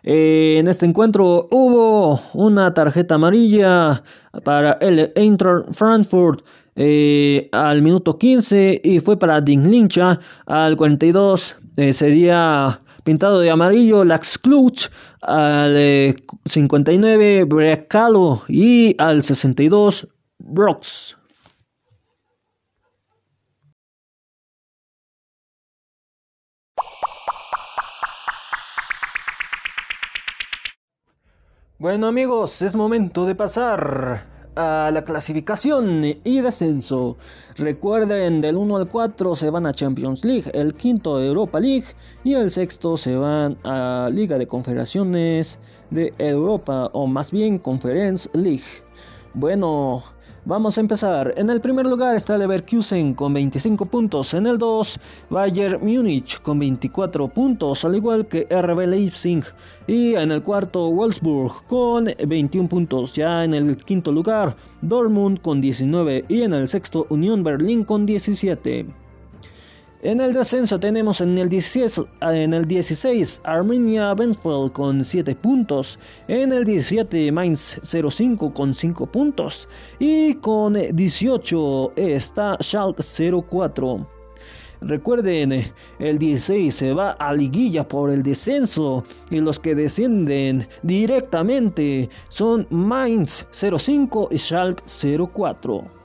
Eh, 0.05 0.57
en 0.59 0.67
este 0.67 0.85
encuentro 0.85 1.47
hubo 1.53 2.21
una 2.35 2.75
tarjeta 2.75 3.15
amarilla 3.15 4.03
para 4.43 4.73
el 4.81 5.13
Eintracht 5.15 5.73
Frankfurt 5.73 6.45
eh, 6.75 7.49
al 7.53 7.83
minuto 7.83 8.19
15 8.19 8.81
y 8.83 9.01
fue 9.01 9.19
para 9.19 9.41
Dinglincha 9.41 10.19
al 10.47 10.77
42 10.77 11.57
eh, 11.77 11.93
sería 11.93 12.81
pintado 13.05 13.41
de 13.41 13.51
amarillo 13.51 14.05
Lax 14.05 14.39
Clutch 14.39 14.89
al 15.21 16.17
59 16.45 17.45
Brecalo 17.45 18.43
y 18.49 18.95
al 18.99 19.23
62 19.23 20.09
Brooks. 20.39 21.17
Bueno 31.79 32.07
amigos, 32.07 32.63
es 32.63 32.77
momento 32.77 33.27
de 33.27 33.35
pasar 33.35 34.32
a 34.55 34.91
la 34.93 35.03
clasificación 35.03 36.03
y 36.25 36.41
descenso. 36.41 37.17
Recuerden, 37.57 38.41
del 38.41 38.57
1 38.57 38.77
al 38.77 38.89
4 38.89 39.35
se 39.35 39.51
van 39.51 39.67
a 39.67 39.73
Champions 39.73 40.25
League, 40.25 40.51
el 40.55 40.75
quinto 40.75 41.21
Europa 41.21 41.61
League 41.61 41.87
y 42.25 42.35
el 42.35 42.51
sexto 42.51 42.97
se 42.97 43.17
van 43.17 43.57
a 43.65 44.09
Liga 44.13 44.39
de 44.39 44.47
Confederaciones 44.47 45.59
de 45.91 46.13
Europa 46.19 46.91
o 46.93 47.07
más 47.07 47.31
bien 47.31 47.59
Conference 47.59 48.29
League. 48.33 48.63
Bueno, 49.35 50.03
Vamos 50.45 50.77
a 50.77 50.81
empezar. 50.81 51.35
En 51.37 51.51
el 51.51 51.61
primer 51.61 51.87
lugar 51.87 52.17
está 52.17 52.37
Leverkusen 52.37 53.15
con 53.15 53.33
25 53.33 53.87
puntos. 53.87 54.35
En 54.35 54.49
el 54.49 54.59
2, 54.59 54.99
Bayern 55.31 55.79
Múnich 55.81 56.43
con 56.43 56.59
24 56.59 57.29
puntos, 57.29 57.85
al 57.85 57.95
igual 57.95 58.27
que 58.27 58.49
RB 58.51 58.89
Leipzig. 58.89 59.45
Y 59.87 60.17
en 60.17 60.33
el 60.33 60.43
cuarto, 60.43 60.91
Wolfsburg 60.91 61.65
con 61.69 62.07
21 62.27 62.69
puntos. 62.69 63.15
Ya 63.15 63.45
en 63.45 63.55
el 63.55 63.77
quinto 63.77 64.11
lugar, 64.11 64.57
Dortmund 64.81 65.41
con 65.41 65.61
19. 65.61 66.25
Y 66.29 66.43
en 66.43 66.55
el 66.55 66.67
sexto, 66.67 67.07
Unión 67.09 67.45
Berlín 67.45 67.85
con 67.85 68.05
17. 68.05 69.02
En 70.05 70.21
el 70.21 70.33
descenso 70.33 70.81
tenemos 70.81 71.21
en 71.21 71.39
el 71.39 71.49
16, 71.49 72.03
en 72.23 72.55
el 72.55 72.67
16 72.67 73.41
Arminia 73.45 74.13
Benfeld 74.15 74.73
con 74.73 75.05
7 75.05 75.37
puntos. 75.37 75.97
En 76.27 76.53
el 76.53 76.65
17 76.65 77.31
Mainz 77.31 77.79
05 77.85 78.53
con 78.53 78.75
5 78.75 79.07
puntos. 79.07 79.69
Y 80.01 80.35
con 80.35 80.73
18 80.73 81.93
está 81.95 82.59
Schalke 82.61 83.05
04. 83.49 84.05
Recuerden, 84.81 85.73
el 86.01 86.19
16 86.19 86.75
se 86.75 86.93
va 86.93 87.13
a 87.13 87.33
liguilla 87.33 87.87
por 87.87 88.11
el 88.11 88.25
descenso 88.25 89.05
y 89.31 89.39
los 89.39 89.61
que 89.61 89.77
descienden 89.77 90.67
directamente 90.83 92.11
son 92.29 92.67
Mainz 92.71 93.47
05 93.53 94.31
y 94.33 94.39
Schalke 94.39 94.83
04. 95.33 96.02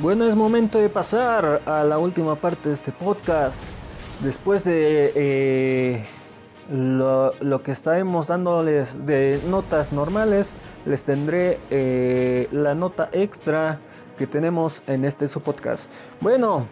Bueno, 0.00 0.24
es 0.24 0.34
momento 0.34 0.78
de 0.78 0.88
pasar 0.88 1.60
a 1.66 1.84
la 1.84 1.98
última 1.98 2.34
parte 2.34 2.70
de 2.70 2.74
este 2.74 2.90
podcast. 2.90 3.68
Después 4.20 4.64
de 4.64 5.12
eh, 5.14 6.06
lo, 6.70 7.62
que 7.62 7.72
estaremos 7.72 8.26
dándoles 8.26 9.04
de 9.04 9.38
notas 9.46 9.92
normales, 9.92 10.54
les 10.86 11.04
tendré 11.04 11.58
eh, 11.68 12.48
la 12.50 12.74
nota 12.74 13.10
extra 13.12 13.78
que 14.16 14.26
tenemos 14.26 14.82
en 14.86 15.04
este 15.04 15.28
su 15.28 15.42
podcast. 15.42 15.90
Bueno, 16.20 16.66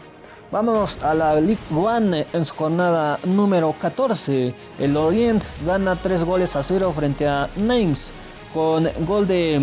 Vámonos 0.50 0.96
a 1.02 1.12
la 1.12 1.34
League 1.34 1.58
One 1.76 2.26
en 2.32 2.42
su 2.42 2.54
jornada 2.54 3.18
número 3.24 3.74
14. 3.82 4.54
El 4.78 4.96
Orient 4.96 5.44
gana 5.66 5.94
3 5.94 6.24
goles 6.24 6.56
a 6.56 6.62
0 6.62 6.90
frente 6.96 7.28
a 7.28 7.50
Names 7.56 8.14
con 8.54 8.88
gol 9.06 9.26
de 9.26 9.60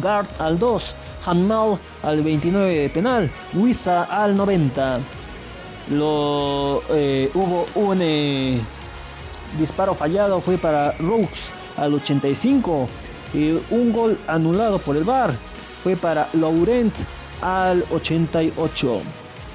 Guard 0.00 0.28
al 0.38 0.58
2, 0.58 0.96
Hanmal 1.26 1.78
al 2.02 2.22
29 2.22 2.88
penal, 2.90 3.30
Wisa 3.54 4.04
al 4.04 4.36
90. 4.36 5.00
Lo, 5.90 6.82
eh, 6.90 7.30
hubo 7.34 7.66
un 7.74 7.98
eh, 8.02 8.60
disparo 9.58 9.94
fallado, 9.94 10.40
fue 10.40 10.58
para 10.58 10.92
Rooks 10.98 11.52
al 11.76 11.94
85 11.94 12.86
y 13.34 13.58
un 13.70 13.92
gol 13.92 14.18
anulado 14.26 14.78
por 14.78 14.96
el 14.96 15.04
VAR 15.04 15.34
fue 15.82 15.96
para 15.96 16.28
Laurent 16.34 16.94
al 17.40 17.84
88. 17.90 19.00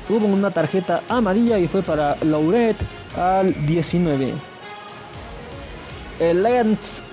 Hubo 0.09 0.27
una 0.27 0.51
tarjeta 0.51 1.01
amarilla 1.07 1.59
y 1.59 1.67
fue 1.67 1.81
para 1.81 2.15
Laurent 2.23 2.77
al 3.15 3.53
19. 3.65 4.33
El 6.19 6.43
Lens 6.43 7.03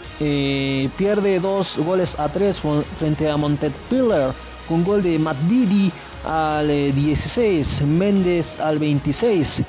pierde 0.96 1.40
dos 1.40 1.78
goles 1.78 2.18
a 2.18 2.28
tres 2.28 2.62
frente 2.98 3.28
a 3.28 3.36
Montpellier 3.36 4.32
con 4.68 4.84
gol 4.84 5.02
de 5.02 5.18
Matvidi 5.18 5.90
al 6.24 6.68
16, 6.68 7.80
eh, 7.80 7.86
Méndez 7.86 8.60
al 8.60 8.78
26, 8.78 9.64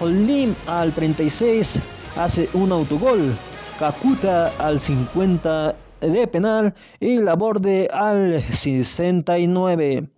Holim 0.00 0.54
al 0.66 0.92
36 0.92 1.80
hace 2.16 2.48
un 2.52 2.72
autogol, 2.72 3.34
Kakuta 3.78 4.52
al 4.58 4.80
50 4.80 5.74
de 6.00 6.26
penal 6.26 6.74
y 7.00 7.18
Laborde 7.18 7.88
al 7.92 8.42
69. 8.52 10.08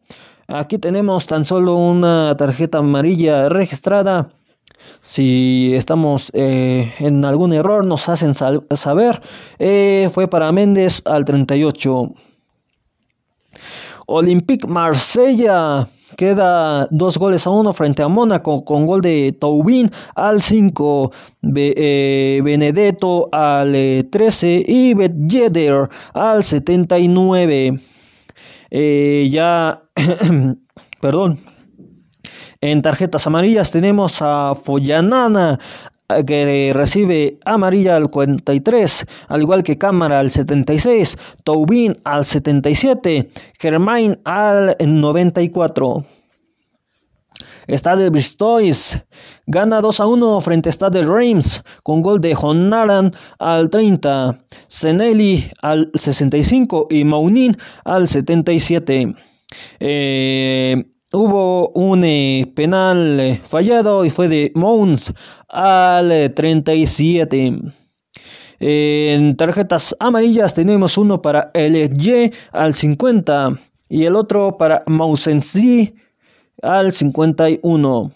Aquí 0.49 0.79
tenemos 0.79 1.27
tan 1.27 1.45
solo 1.45 1.77
una 1.77 2.37
tarjeta 2.37 2.79
amarilla 2.79 3.49
registrada 3.49 4.31
si 5.01 5.75
estamos 5.75 6.31
eh, 6.35 6.93
en 6.99 7.25
algún 7.25 7.53
error, 7.53 7.85
nos 7.85 8.09
hacen 8.09 8.35
saber. 8.35 9.21
Eh, 9.59 10.09
fue 10.13 10.29
para 10.29 10.51
Méndez 10.51 11.03
al 11.05 11.25
38. 11.25 12.11
Olympique 14.07 14.67
Marsella 14.67 15.89
queda 16.17 16.87
dos 16.91 17.19
goles 17.19 17.47
a 17.47 17.51
uno 17.51 17.73
frente 17.73 18.03
a 18.03 18.09
Mónaco 18.09 18.65
con 18.65 18.87
gol 18.87 19.01
de 19.01 19.37
Taubin 19.39 19.91
al 20.15 20.41
5, 20.41 21.13
eh, 21.57 22.41
Benedetto 22.45 23.29
al 23.33 23.73
13 24.11 24.65
y 24.67 24.95
Betjeder 24.95 25.89
al 26.13 26.45
79. 26.45 27.79
ya, 29.31 29.83
perdón, 31.01 31.54
en 32.65 32.81
tarjetas 32.81 33.27
amarillas 33.27 33.71
tenemos 33.73 34.23
a 34.23 34.55
Follanana 34.55 35.59
eh, 36.09 36.25
que 36.25 36.73
recibe 36.75 37.39
amarilla 37.45 37.97
al 37.97 38.09
43, 38.09 39.07
al 39.29 39.43
igual 39.43 39.63
que 39.63 39.77
Cámara 39.77 40.19
al 40.21 40.31
76, 40.31 41.19
Taubin 41.45 41.95
al 42.05 42.25
77, 42.25 43.29
Germain 43.61 44.19
al 44.25 44.77
94. 44.81 46.07
Stade 47.69 48.09
Bristois 48.09 48.99
gana 49.47 49.83
2 49.83 50.01
a 50.01 50.07
1 50.07 50.41
frente 50.41 50.71
a 50.71 50.73
Stade 50.73 51.03
Reims 51.03 51.63
con 51.83 52.01
gol 52.01 52.21
de 52.21 52.35
Jonaran 52.35 53.13
al 53.39 53.69
30, 53.69 54.39
Seneli 54.69 55.51
al 55.61 55.91
65 55.95 56.87
y 56.89 57.05
Maunin 57.05 57.57
al 57.85 58.09
77. 58.09 59.15
Eh, 59.81 60.85
hubo 61.15 61.71
un 61.71 62.05
eh, 62.05 62.51
penal 62.55 63.21
eh, 63.21 63.41
fallado 63.43 64.05
y 64.05 64.11
fue 64.11 64.29
de 64.29 64.53
Mouns 64.55 65.13
al 65.49 66.33
37. 66.35 67.53
En 68.61 69.37
tarjetas 69.37 69.95
amarillas 70.01 70.55
tenemos 70.55 70.97
uno 70.97 71.21
para 71.21 71.51
LG 71.55 72.33
al 72.53 72.75
50 72.75 73.53
y 73.89 74.05
el 74.05 74.17
otro 74.17 74.57
para 74.57 74.83
Mausensi 74.87 75.95
al 76.63 76.93
51. 76.93 78.13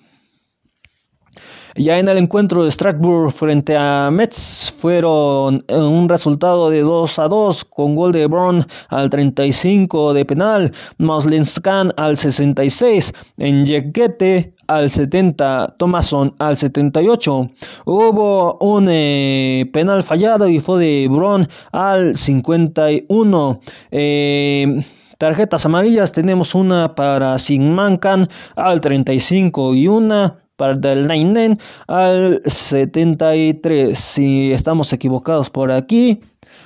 Ya 1.78 1.96
en 2.00 2.08
el 2.08 2.18
encuentro 2.18 2.64
de 2.64 2.72
Strasbourg 2.72 3.30
frente 3.30 3.76
a 3.76 4.10
Metz 4.10 4.72
fueron 4.72 5.62
eh, 5.68 5.76
un 5.76 6.08
resultado 6.08 6.70
de 6.70 6.80
2 6.80 7.18
a 7.20 7.28
2 7.28 7.64
con 7.66 7.94
gol 7.94 8.10
de 8.10 8.26
Brown 8.26 8.66
al 8.88 9.08
35 9.08 10.12
de 10.12 10.24
penal, 10.24 10.72
Moslenskan 10.98 11.92
al 11.96 12.16
66, 12.16 13.14
en 13.36 13.64
Yeguete 13.64 14.54
al 14.66 14.90
70, 14.90 15.76
Thomason 15.78 16.34
al 16.40 16.56
78. 16.56 17.48
Hubo 17.84 18.58
un 18.58 18.88
eh, 18.90 19.70
penal 19.72 20.02
fallado 20.02 20.48
y 20.48 20.58
fue 20.58 20.80
de 20.80 21.08
Brown 21.08 21.46
al 21.70 22.16
51. 22.16 23.60
Eh, 23.92 24.82
tarjetas 25.16 25.64
amarillas 25.64 26.10
tenemos 26.10 26.56
una 26.56 26.96
para 26.96 27.38
Sigmankan 27.38 28.26
al 28.56 28.80
35 28.80 29.74
y 29.74 29.86
una 29.86 30.38
para 30.58 30.92
el 30.92 31.06
Nainen 31.06 31.58
al 31.86 32.42
73. 32.44 33.96
Si 33.96 34.52
estamos 34.52 34.92
equivocados 34.92 35.48
por 35.48 35.70
aquí 35.70 36.20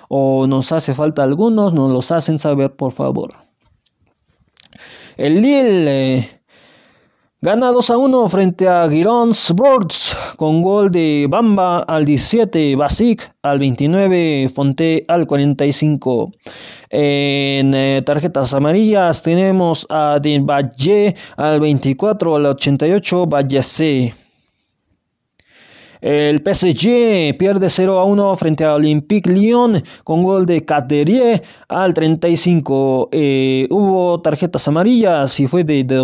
o 0.09 0.47
nos 0.47 0.73
hace 0.73 0.95
falta 0.95 1.23
algunos, 1.23 1.75
nos 1.75 1.93
los 1.93 2.11
hacen 2.11 2.39
saber 2.39 2.75
por 2.75 2.93
favor. 2.93 3.35
El 5.19 5.43
Lille 5.43 6.42
gana 7.43 7.73
2 7.73 7.91
a 7.91 7.97
1 7.99 8.29
frente 8.29 8.69
a 8.69 8.89
Girons 8.89 9.53
Birds 9.53 10.17
con 10.37 10.63
gol 10.63 10.93
de 10.93 11.27
Bamba 11.29 11.81
al 11.81 12.05
17, 12.05 12.77
Basic 12.77 13.29
al 13.43 13.59
29, 13.59 14.49
Fonte 14.55 15.03
al 15.09 15.27
45. 15.27 16.31
En 16.91 17.75
eh, 17.75 18.01
tarjetas 18.07 18.55
amarillas 18.55 19.23
tenemos 19.25 19.85
a 19.91 20.21
Valle 20.23 21.17
al 21.37 21.59
24, 21.59 22.37
al 22.37 22.47
88, 22.47 23.27
Valle 23.27 23.63
C. 23.63 24.22
El 26.03 26.43
PSG 26.43 27.39
pierde 27.39 27.71
0 27.71 28.01
a 28.01 28.05
1 28.05 28.35
frente 28.35 28.65
a 28.65 28.75
Olympique 28.75 29.31
Lyon 29.31 29.81
con 30.03 30.25
gol 30.25 30.47
de 30.47 30.65
Caterier 30.65 31.45
al 31.69 31.95
35. 31.95 33.09
Eh, 33.13 33.69
hubo 33.71 34.21
tarjetas 34.21 34.67
amarillas 34.67 35.39
y 35.39 35.47
fue 35.47 35.63
de 35.63 35.85
The 35.85 36.03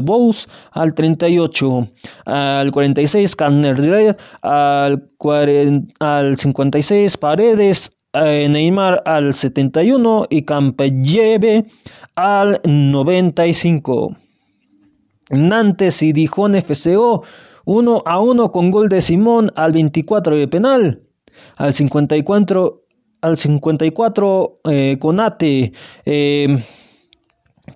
al 0.70 0.94
38. 0.94 1.88
Al 2.26 2.70
46 2.70 3.34
Carner 3.34 4.16
al, 4.42 5.08
al 5.98 6.38
56 6.38 7.16
Paredes 7.16 7.90
eh, 8.12 8.46
Neymar 8.48 9.02
al 9.04 9.34
71 9.34 10.26
y 10.30 10.42
Campelleve 10.42 11.66
al 12.14 12.60
95. 12.64 14.16
Nantes 15.30 16.02
y 16.02 16.12
Dijon 16.12 16.54
FCO 16.54 17.24
1 17.68 18.02
a 18.06 18.18
1 18.18 18.50
con 18.50 18.70
gol 18.70 18.88
de 18.88 19.02
Simón 19.02 19.52
al 19.54 19.72
24 19.72 20.36
de 20.36 20.48
penal. 20.48 21.02
Al 21.58 21.74
54, 21.74 22.82
al 23.20 23.36
54 23.36 24.60
eh, 24.70 24.96
Conate. 24.98 25.72
Eh, 26.06 26.64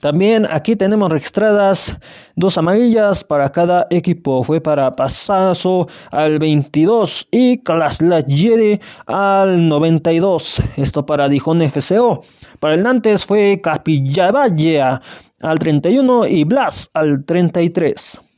también 0.01 0.47
aquí 0.51 0.77
tenemos 0.77 1.13
registradas 1.13 1.95
dos 2.37 2.57
amarillas 2.57 3.23
para 3.23 3.51
cada 3.53 3.87
equipo. 3.91 4.43
Fue 4.43 4.63
para 4.63 4.91
Pasazo 4.93 5.87
al 6.11 6.39
22 6.39 7.29
y 7.31 7.59
Claslagiere 7.59 8.81
al 9.05 9.69
92. 9.69 10.63
Esto 10.79 11.05
para 11.05 11.29
Dijon 11.29 11.61
FCO. 11.61 12.25
Para 12.61 12.77
el 12.77 12.83
Nantes 12.83 13.27
fue 13.27 13.61
Capillavalle 13.63 14.81
al 14.81 15.59
31 15.59 16.29
y 16.29 16.45
Blas 16.45 16.89
al 16.95 17.27
33. 17.27 18.32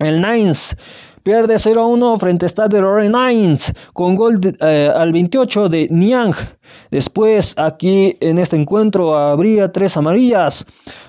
El 0.00 0.20
Nines 0.20 0.76
Pierde 1.22 1.56
0-1 1.56 2.18
frente 2.18 2.46
a 2.46 2.48
Stade 2.48 2.80
Nines 3.10 3.74
con 3.92 4.16
gol 4.16 4.40
eh, 4.60 4.90
al 4.94 5.12
28 5.12 5.68
de 5.68 5.86
Niang. 5.90 6.34
Después 6.90 7.54
aquí 7.58 8.16
en 8.20 8.38
este 8.38 8.56
encuentro 8.56 9.14
habría 9.14 9.70
tres 9.70 9.98
amarillas. 9.98 10.64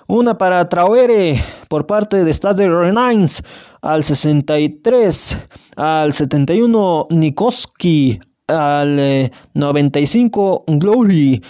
Una 0.07 0.37
para 0.37 0.67
Traore 0.67 1.41
por 1.69 1.87
parte 1.87 2.25
de 2.25 2.33
Stade 2.33 2.67
Nines 2.91 3.41
al 3.81 4.03
63, 4.03 5.37
al 5.77 6.11
71 6.11 7.07
Nikoski, 7.09 8.19
al 8.47 9.31
95 9.53 10.65
eh, 10.67 10.73
Glory 10.77 11.41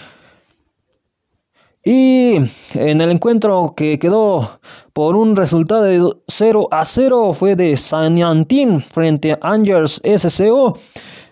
y 1.84 2.36
en 2.74 3.00
el 3.00 3.10
encuentro 3.10 3.74
que 3.76 3.98
quedó 3.98 4.60
por 4.92 5.16
un 5.16 5.34
resultado 5.34 5.82
de 5.82 6.14
0 6.28 6.68
a 6.70 6.84
0 6.84 7.32
fue 7.32 7.56
de 7.56 7.76
Antin 8.24 8.80
frente 8.80 9.32
a 9.32 9.38
Angers 9.42 10.00
SCO. 10.16 10.78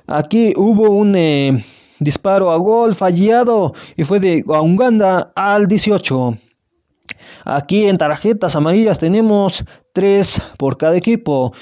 Aquí 0.09 0.53
hubo 0.57 0.91
un 0.91 1.15
eh, 1.15 1.65
disparo 2.01 2.51
a 2.51 2.57
gol 2.57 2.97
fallado 2.97 3.75
y 3.97 4.03
fue 4.03 4.19
de 4.19 4.43
Uganda 4.45 5.31
al 5.37 5.69
18. 5.69 6.37
Aquí 7.45 7.87
en 7.87 7.97
tarjetas 7.97 8.57
amarillas 8.57 8.99
tenemos 8.99 9.65
3 9.93 10.43
por 10.59 10.77
cada 10.77 10.97
equipo. 10.97 11.53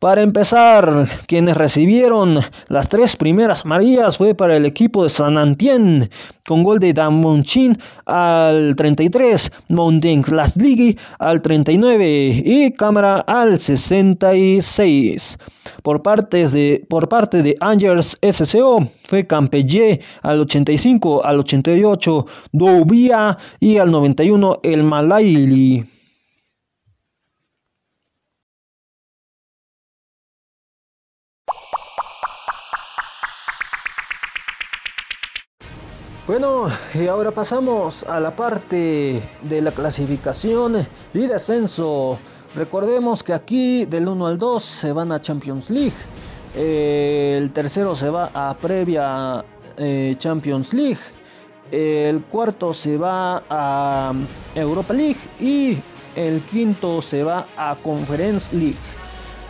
Para 0.00 0.22
empezar, 0.22 1.06
quienes 1.26 1.58
recibieron 1.58 2.38
las 2.68 2.88
tres 2.88 3.16
primeras 3.16 3.66
amarillas 3.66 4.16
fue 4.16 4.34
para 4.34 4.56
el 4.56 4.64
equipo 4.64 5.02
de 5.02 5.10
San 5.10 5.36
Antien, 5.36 6.08
con 6.46 6.62
gol 6.62 6.80
de 6.80 6.94
Dan 6.94 7.16
Monchin 7.16 7.76
al 8.06 8.76
33, 8.76 9.52
Mountain 9.68 10.24
League 10.56 10.96
al 11.18 11.42
39 11.42 12.42
y 12.42 12.72
Cámara 12.72 13.18
al 13.26 13.60
66. 13.60 15.36
Por, 15.82 16.00
partes 16.00 16.52
de, 16.52 16.82
por 16.88 17.10
parte 17.10 17.42
de 17.42 17.54
Angers 17.60 18.16
SCO 18.22 18.88
fue 19.06 19.26
Campellé 19.26 20.00
al 20.22 20.40
85, 20.40 21.26
al 21.26 21.40
88 21.40 22.26
Doubia 22.52 23.36
y 23.60 23.76
al 23.76 23.90
91 23.90 24.60
el 24.62 24.82
Malaili. 24.82 25.99
Bueno, 36.30 36.68
y 36.94 37.08
ahora 37.08 37.32
pasamos 37.32 38.04
a 38.04 38.20
la 38.20 38.36
parte 38.36 39.20
de 39.42 39.60
la 39.60 39.72
clasificación 39.72 40.86
y 41.12 41.26
descenso. 41.26 42.20
Recordemos 42.54 43.24
que 43.24 43.32
aquí 43.32 43.84
del 43.84 44.06
1 44.06 44.26
al 44.28 44.38
2 44.38 44.62
se 44.62 44.92
van 44.92 45.10
a 45.10 45.20
Champions 45.20 45.68
League. 45.70 45.96
el 46.54 47.50
tercero 47.50 47.96
se 47.96 48.10
va 48.10 48.30
a 48.32 48.54
previa 48.54 49.44
eh, 49.76 50.14
Champions 50.18 50.72
League. 50.72 51.00
El 51.72 52.22
cuarto 52.22 52.72
se 52.72 52.96
va 52.96 53.42
a 53.50 54.12
Europa 54.54 54.94
League 54.94 55.18
y 55.40 55.78
el 56.14 56.42
quinto 56.42 57.02
se 57.02 57.24
va 57.24 57.48
a 57.56 57.74
Conference 57.82 58.54
League. 58.54 58.78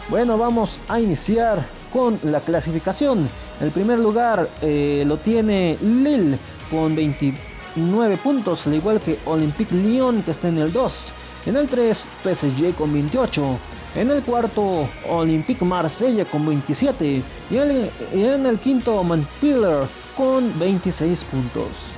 Bueno, 0.09 0.38
vamos 0.38 0.81
a 0.88 0.99
iniciar 0.99 1.62
con 1.93 2.19
la 2.23 2.40
clasificación. 2.40 3.29
El 3.61 3.71
primer 3.71 3.99
lugar 3.99 4.49
eh, 4.62 5.05
lo 5.07 5.19
tiene 5.19 5.77
Lille 5.83 6.38
con 6.70 6.94
29 6.94 8.16
puntos, 8.18 8.66
al 8.66 8.74
igual 8.74 9.00
que 9.00 9.18
Olympique 9.26 9.74
Lyon 9.74 10.22
que 10.22 10.30
está 10.30 10.48
en 10.48 10.59
el 10.59 10.72
2. 10.72 11.12
En 11.46 11.56
el 11.56 11.68
3, 11.68 12.06
PSG 12.22 12.74
con 12.74 12.92
28. 12.92 13.59
En 13.96 14.11
el 14.11 14.22
cuarto, 14.22 14.88
Olympique 15.09 15.64
Marsella 15.64 16.24
con 16.24 16.46
27. 16.46 17.22
Y 17.50 17.56
en 17.56 18.46
el, 18.46 18.59
quinto, 18.59 19.02
Montpellier 19.02 19.87
con 20.16 20.56
26 20.59 21.24
puntos. 21.24 21.88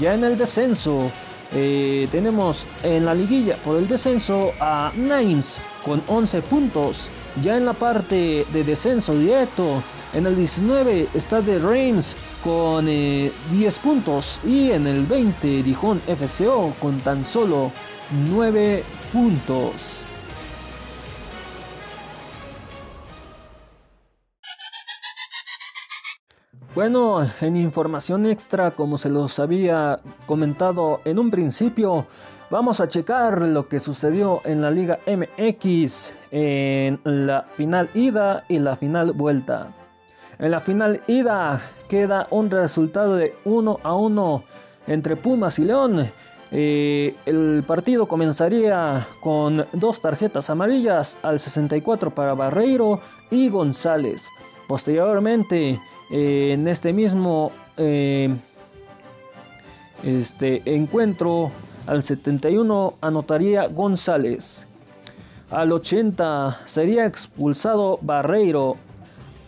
Ya 0.00 0.14
en 0.14 0.24
el 0.24 0.38
descenso, 0.38 1.10
eh, 1.52 2.08
tenemos 2.10 2.66
en 2.82 3.04
la 3.04 3.14
liguilla 3.14 3.56
por 3.56 3.76
el 3.76 3.88
descenso 3.88 4.52
a 4.60 4.92
Nimes 4.94 5.60
con 5.84 6.02
11 6.06 6.42
puntos. 6.42 7.10
Ya 7.40 7.56
en 7.56 7.64
la 7.64 7.72
parte 7.72 8.44
de 8.52 8.64
descenso 8.64 9.14
directo, 9.14 9.82
en 10.12 10.26
el 10.26 10.36
19 10.36 11.08
está 11.14 11.40
de 11.40 11.58
Reims 11.58 12.14
con 12.44 12.86
eh, 12.86 13.32
10 13.50 13.78
puntos 13.78 14.38
y 14.44 14.70
en 14.70 14.86
el 14.86 15.06
20 15.06 15.62
Dijon 15.62 16.00
FCO 16.00 16.74
con 16.78 17.00
tan 17.00 17.24
solo 17.24 17.72
9 18.28 18.84
puntos. 19.12 20.02
Bueno, 26.74 27.26
en 27.40 27.56
información 27.56 28.26
extra, 28.26 28.70
como 28.70 28.98
se 28.98 29.10
los 29.10 29.38
había 29.38 29.98
comentado 30.26 31.00
en 31.04 31.18
un 31.18 31.30
principio, 31.30 32.06
vamos 32.52 32.80
a 32.80 32.86
checar 32.86 33.40
lo 33.40 33.66
que 33.66 33.80
sucedió 33.80 34.42
en 34.44 34.60
la 34.60 34.70
Liga 34.70 34.98
MX 35.06 36.12
en 36.30 37.00
la 37.02 37.44
final 37.44 37.88
ida 37.94 38.44
y 38.46 38.58
la 38.58 38.76
final 38.76 39.12
vuelta. 39.12 39.74
En 40.38 40.50
la 40.50 40.60
final 40.60 41.00
ida 41.06 41.62
queda 41.88 42.26
un 42.30 42.50
resultado 42.50 43.16
de 43.16 43.34
1 43.46 43.80
a 43.82 43.94
1 43.94 44.44
entre 44.86 45.16
Pumas 45.16 45.58
y 45.58 45.64
León. 45.64 46.06
Eh, 46.50 47.14
el 47.24 47.64
partido 47.66 48.06
comenzaría 48.06 49.06
con 49.22 49.64
dos 49.72 50.02
tarjetas 50.02 50.50
amarillas 50.50 51.16
al 51.22 51.40
64 51.40 52.14
para 52.14 52.34
Barreiro 52.34 53.00
y 53.30 53.48
González. 53.48 54.28
Posteriormente, 54.68 55.80
eh, 56.10 56.50
en 56.52 56.68
este 56.68 56.92
mismo 56.92 57.50
eh, 57.78 58.36
este 60.04 60.60
encuentro, 60.66 61.50
al 61.86 62.02
71 62.02 62.94
anotaría 63.00 63.66
González. 63.66 64.66
Al 65.50 65.72
80 65.72 66.60
sería 66.64 67.06
expulsado 67.06 67.98
Barreiro. 68.02 68.76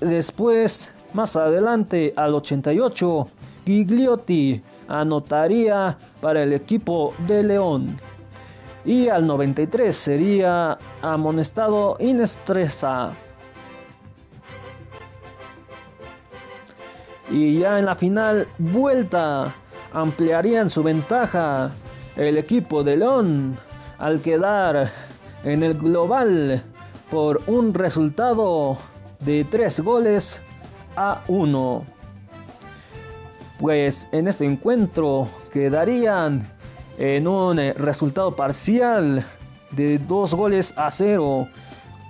Después, 0.00 0.92
más 1.12 1.36
adelante, 1.36 2.12
al 2.16 2.34
88, 2.34 3.28
Gigliotti 3.64 4.62
anotaría 4.88 5.96
para 6.20 6.42
el 6.42 6.52
equipo 6.52 7.14
de 7.26 7.42
León. 7.42 7.98
Y 8.84 9.08
al 9.08 9.26
93 9.26 9.96
sería 9.96 10.76
amonestado 11.00 11.96
Inestresa. 12.00 13.12
Y 17.30 17.60
ya 17.60 17.78
en 17.78 17.86
la 17.86 17.94
final 17.94 18.46
vuelta 18.58 19.54
ampliarían 19.94 20.68
su 20.68 20.82
ventaja 20.82 21.70
el 22.16 22.38
equipo 22.38 22.84
de 22.84 22.96
León 22.96 23.56
al 23.98 24.20
quedar 24.20 24.90
en 25.44 25.62
el 25.62 25.74
global 25.74 26.62
por 27.10 27.42
un 27.46 27.74
resultado 27.74 28.78
de 29.20 29.44
3 29.44 29.80
goles 29.80 30.42
a 30.96 31.22
1. 31.28 31.84
Pues 33.58 34.08
en 34.12 34.28
este 34.28 34.44
encuentro 34.44 35.28
quedarían 35.52 36.48
en 36.98 37.26
un 37.26 37.58
eh, 37.58 37.72
resultado 37.74 38.34
parcial 38.34 39.24
de 39.70 39.98
2 39.98 40.34
goles 40.34 40.74
a 40.76 40.90
0 40.90 41.48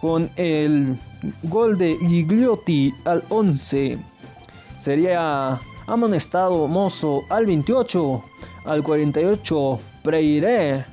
con 0.01 0.31
el 0.37 0.99
gol 1.45 1.79
de 1.79 1.93
Igliotti 1.93 2.93
al 3.05 3.25
11 3.29 3.99
sería 4.85 5.59
amonestado 5.87 6.69
Mozo 6.69 7.23
al 7.31 7.47
28, 7.47 8.23
al 8.67 8.83
48 8.83 9.81
Preiré 10.05 10.85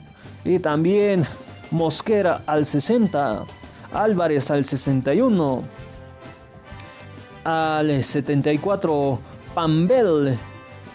y 0.46 0.58
también 0.60 1.26
Mosquera 1.70 2.44
al 2.46 2.66
60, 2.66 3.44
Álvarez 3.92 4.50
al 4.50 4.64
61, 4.64 5.64
al 7.44 8.04
74 8.04 9.20
Pambel. 9.54 10.40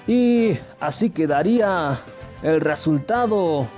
Y 0.07 0.53
así 0.81 1.11
quedaría 1.11 2.01
el 2.43 2.63
resultado 2.63 3.69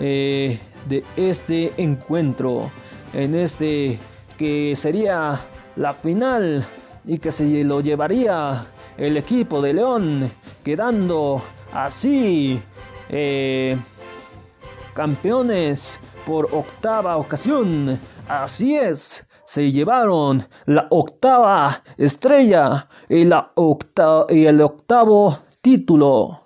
eh, 0.00 0.58
de 0.88 1.04
este 1.16 1.72
encuentro 1.76 2.72
en 3.12 3.36
este 3.36 3.96
que 4.36 4.74
sería 4.74 5.40
la 5.76 5.94
final 5.94 6.66
y 7.06 7.18
que 7.18 7.30
se 7.30 7.62
lo 7.62 7.80
llevaría 7.80 8.66
el 8.98 9.16
equipo 9.16 9.62
de 9.62 9.74
León, 9.74 10.32
quedando 10.64 11.40
así 11.72 12.60
eh, 13.08 13.76
campeones 14.94 15.98
por 16.26 16.48
octava 16.52 17.16
ocasión. 17.16 17.98
Así 18.28 18.76
es, 18.76 19.26
se 19.44 19.70
llevaron 19.70 20.42
la 20.66 20.86
octava 20.90 21.82
estrella 21.96 22.88
y, 23.08 23.24
la 23.24 23.52
y 24.30 24.46
el 24.46 24.60
octavo 24.60 25.38
título. 25.60 26.43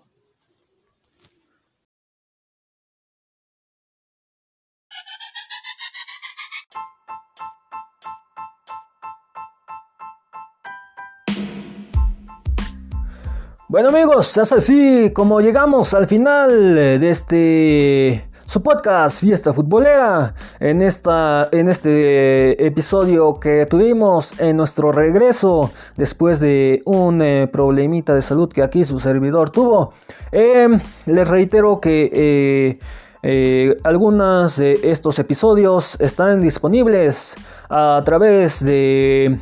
Bueno 13.70 13.90
amigos, 13.90 14.34
es 14.38 14.50
así 14.50 15.10
como 15.12 15.42
llegamos 15.42 15.92
al 15.92 16.06
final 16.06 16.74
de 16.74 17.10
este 17.10 18.26
su 18.46 18.62
podcast 18.62 19.20
Fiesta 19.20 19.52
Futbolera 19.52 20.32
en 20.58 20.80
esta 20.80 21.50
en 21.52 21.68
este 21.68 22.66
episodio 22.66 23.38
que 23.38 23.66
tuvimos 23.66 24.40
en 24.40 24.56
nuestro 24.56 24.90
regreso 24.90 25.70
después 25.98 26.40
de 26.40 26.80
un 26.86 27.20
eh, 27.20 27.46
problemita 27.46 28.14
de 28.14 28.22
salud 28.22 28.50
que 28.50 28.62
aquí 28.62 28.86
su 28.86 28.98
servidor 28.98 29.50
tuvo. 29.50 29.92
Em, 30.32 30.80
les 31.04 31.28
reitero 31.28 31.78
que 31.78 32.10
eh, 32.10 32.78
eh, 33.22 33.76
algunos 33.84 34.56
de 34.56 34.80
estos 34.82 35.18
episodios 35.18 36.00
estarán 36.00 36.40
disponibles 36.40 37.36
a 37.68 38.00
través 38.02 38.64
de 38.64 39.38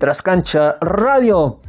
Trascancha 0.00 0.76
Radio. 0.80 1.60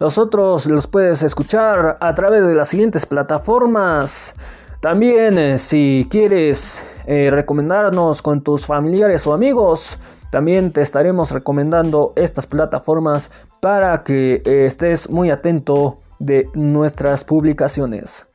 Los 0.00 0.16
otros 0.16 0.64
los 0.64 0.86
puedes 0.86 1.22
escuchar 1.22 1.98
a 2.00 2.14
través 2.14 2.46
de 2.46 2.54
las 2.54 2.70
siguientes 2.70 3.04
plataformas. 3.04 4.34
También 4.80 5.36
eh, 5.36 5.58
si 5.58 6.08
quieres 6.10 6.82
eh, 7.04 7.28
recomendarnos 7.30 8.22
con 8.22 8.40
tus 8.40 8.64
familiares 8.64 9.26
o 9.26 9.34
amigos, 9.34 9.98
también 10.30 10.72
te 10.72 10.80
estaremos 10.80 11.32
recomendando 11.32 12.14
estas 12.16 12.46
plataformas 12.46 13.30
para 13.60 14.02
que 14.02 14.40
eh, 14.46 14.64
estés 14.64 15.10
muy 15.10 15.30
atento 15.30 15.98
de 16.18 16.48
nuestras 16.54 17.22
publicaciones. 17.22 18.26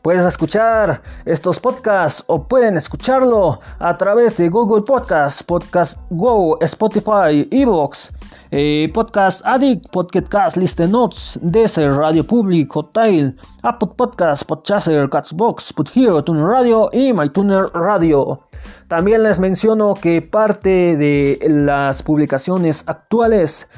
Puedes 0.00 0.24
escuchar 0.24 1.02
estos 1.26 1.60
podcasts 1.60 2.24
o 2.28 2.48
pueden 2.48 2.78
escucharlo 2.78 3.60
a 3.78 3.98
través 3.98 4.38
de 4.38 4.48
Google 4.48 4.82
Podcasts, 4.82 5.42
Podcast 5.42 6.00
Go, 6.08 6.58
Spotify, 6.62 7.46
Evox, 7.50 8.10
eh, 8.50 8.90
Podcast 8.92 9.44
Addict, 9.44 9.88
Podcast 9.90 10.56
Listen 10.56 10.90
Notes, 10.90 11.38
Desert, 11.42 11.96
Radio 11.96 12.24
Public, 12.24 12.74
Hotel, 12.74 13.36
Apple 13.62 13.90
Podcasts, 13.96 14.44
Podchaser, 14.44 15.08
Catsbox, 15.08 15.72
Here, 15.94 16.22
Tuner 16.22 16.44
Radio 16.44 16.90
y 16.92 17.12
MyTuner 17.12 17.70
Radio. 17.74 18.40
También 18.88 19.22
les 19.22 19.38
menciono 19.38 19.94
que 19.94 20.22
parte 20.22 20.96
de 20.96 21.38
las 21.48 22.02
publicaciones 22.02 22.84
actuales, 22.86 23.68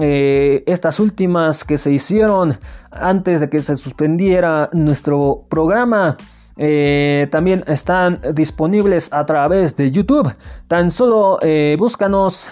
eh, 0.00 0.64
estas 0.66 0.98
últimas 0.98 1.64
que 1.64 1.78
se 1.78 1.92
hicieron 1.92 2.58
antes 2.90 3.40
de 3.40 3.50
que 3.50 3.60
se 3.60 3.76
suspendiera 3.76 4.70
nuestro 4.72 5.44
programa, 5.48 6.16
eh, 6.56 7.28
también 7.30 7.64
están 7.66 8.20
disponibles 8.34 9.08
a 9.12 9.24
través 9.26 9.76
de 9.76 9.90
YouTube. 9.90 10.34
Tan 10.68 10.90
solo 10.90 11.38
eh, 11.42 11.76
búscanos 11.78 12.50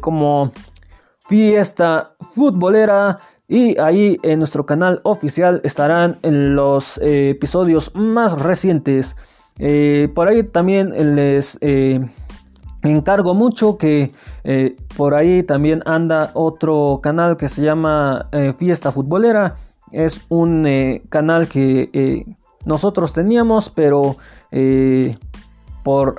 como 0.00 0.52
Fiesta 1.28 2.14
Futbolera. 2.34 3.16
Y 3.48 3.78
ahí 3.78 4.18
en 4.24 4.40
nuestro 4.40 4.66
canal 4.66 5.00
oficial 5.04 5.60
estarán 5.62 6.18
los 6.22 6.98
episodios 6.98 7.92
más 7.94 8.32
recientes. 8.40 9.14
Eh, 9.58 10.08
por 10.14 10.28
ahí 10.28 10.42
también 10.42 11.16
les 11.16 11.56
eh, 11.62 12.00
encargo 12.82 13.34
mucho 13.34 13.78
que 13.78 14.12
eh, 14.44 14.76
por 14.96 15.14
ahí 15.14 15.42
también 15.42 15.82
anda 15.86 16.30
otro 16.34 17.00
canal 17.02 17.36
que 17.36 17.48
se 17.48 17.62
llama 17.62 18.28
Fiesta 18.58 18.92
Futbolera. 18.92 19.56
Es 19.92 20.24
un 20.28 21.00
canal 21.08 21.48
que 21.48 22.26
nosotros 22.66 23.14
teníamos, 23.14 23.70
pero 23.70 24.16
por 25.82 26.16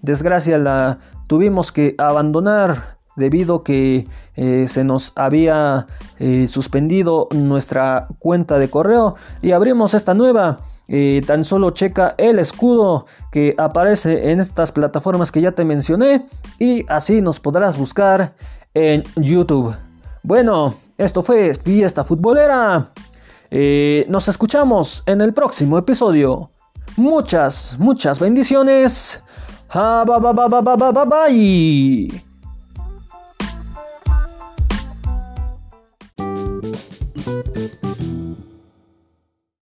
desgracia 0.00 0.56
la 0.56 0.98
tuvimos 1.26 1.72
que 1.72 1.94
abandonar 1.98 2.96
debido 3.16 3.62
que 3.62 4.06
se 4.34 4.84
nos 4.84 5.12
había 5.16 5.86
suspendido 6.46 7.28
nuestra 7.32 8.06
cuenta 8.18 8.58
de 8.58 8.70
correo 8.70 9.16
y 9.42 9.52
abrimos 9.52 9.92
esta 9.92 10.14
nueva 10.14 10.60
tan 11.26 11.44
solo 11.44 11.70
checa 11.70 12.14
el 12.18 12.38
escudo 12.38 13.06
que 13.30 13.54
aparece 13.58 14.32
en 14.32 14.40
estas 14.40 14.72
plataformas 14.72 15.30
que 15.30 15.40
ya 15.40 15.52
te 15.52 15.64
mencioné 15.64 16.26
y 16.58 16.84
así 16.88 17.20
nos 17.20 17.38
podrás 17.38 17.76
buscar 17.76 18.34
en 18.74 19.02
YouTube. 19.16 19.74
Bueno, 20.22 20.74
esto 20.98 21.22
fue 21.22 21.54
Fiesta 21.54 22.04
Futbolera. 22.04 22.90
Eh, 23.50 24.06
nos 24.08 24.28
escuchamos 24.28 25.02
en 25.06 25.20
el 25.20 25.34
próximo 25.34 25.76
episodio. 25.78 26.50
Muchas, 26.96 27.76
muchas 27.78 28.20
bendiciones. 28.20 29.22
bye. 31.04 32.29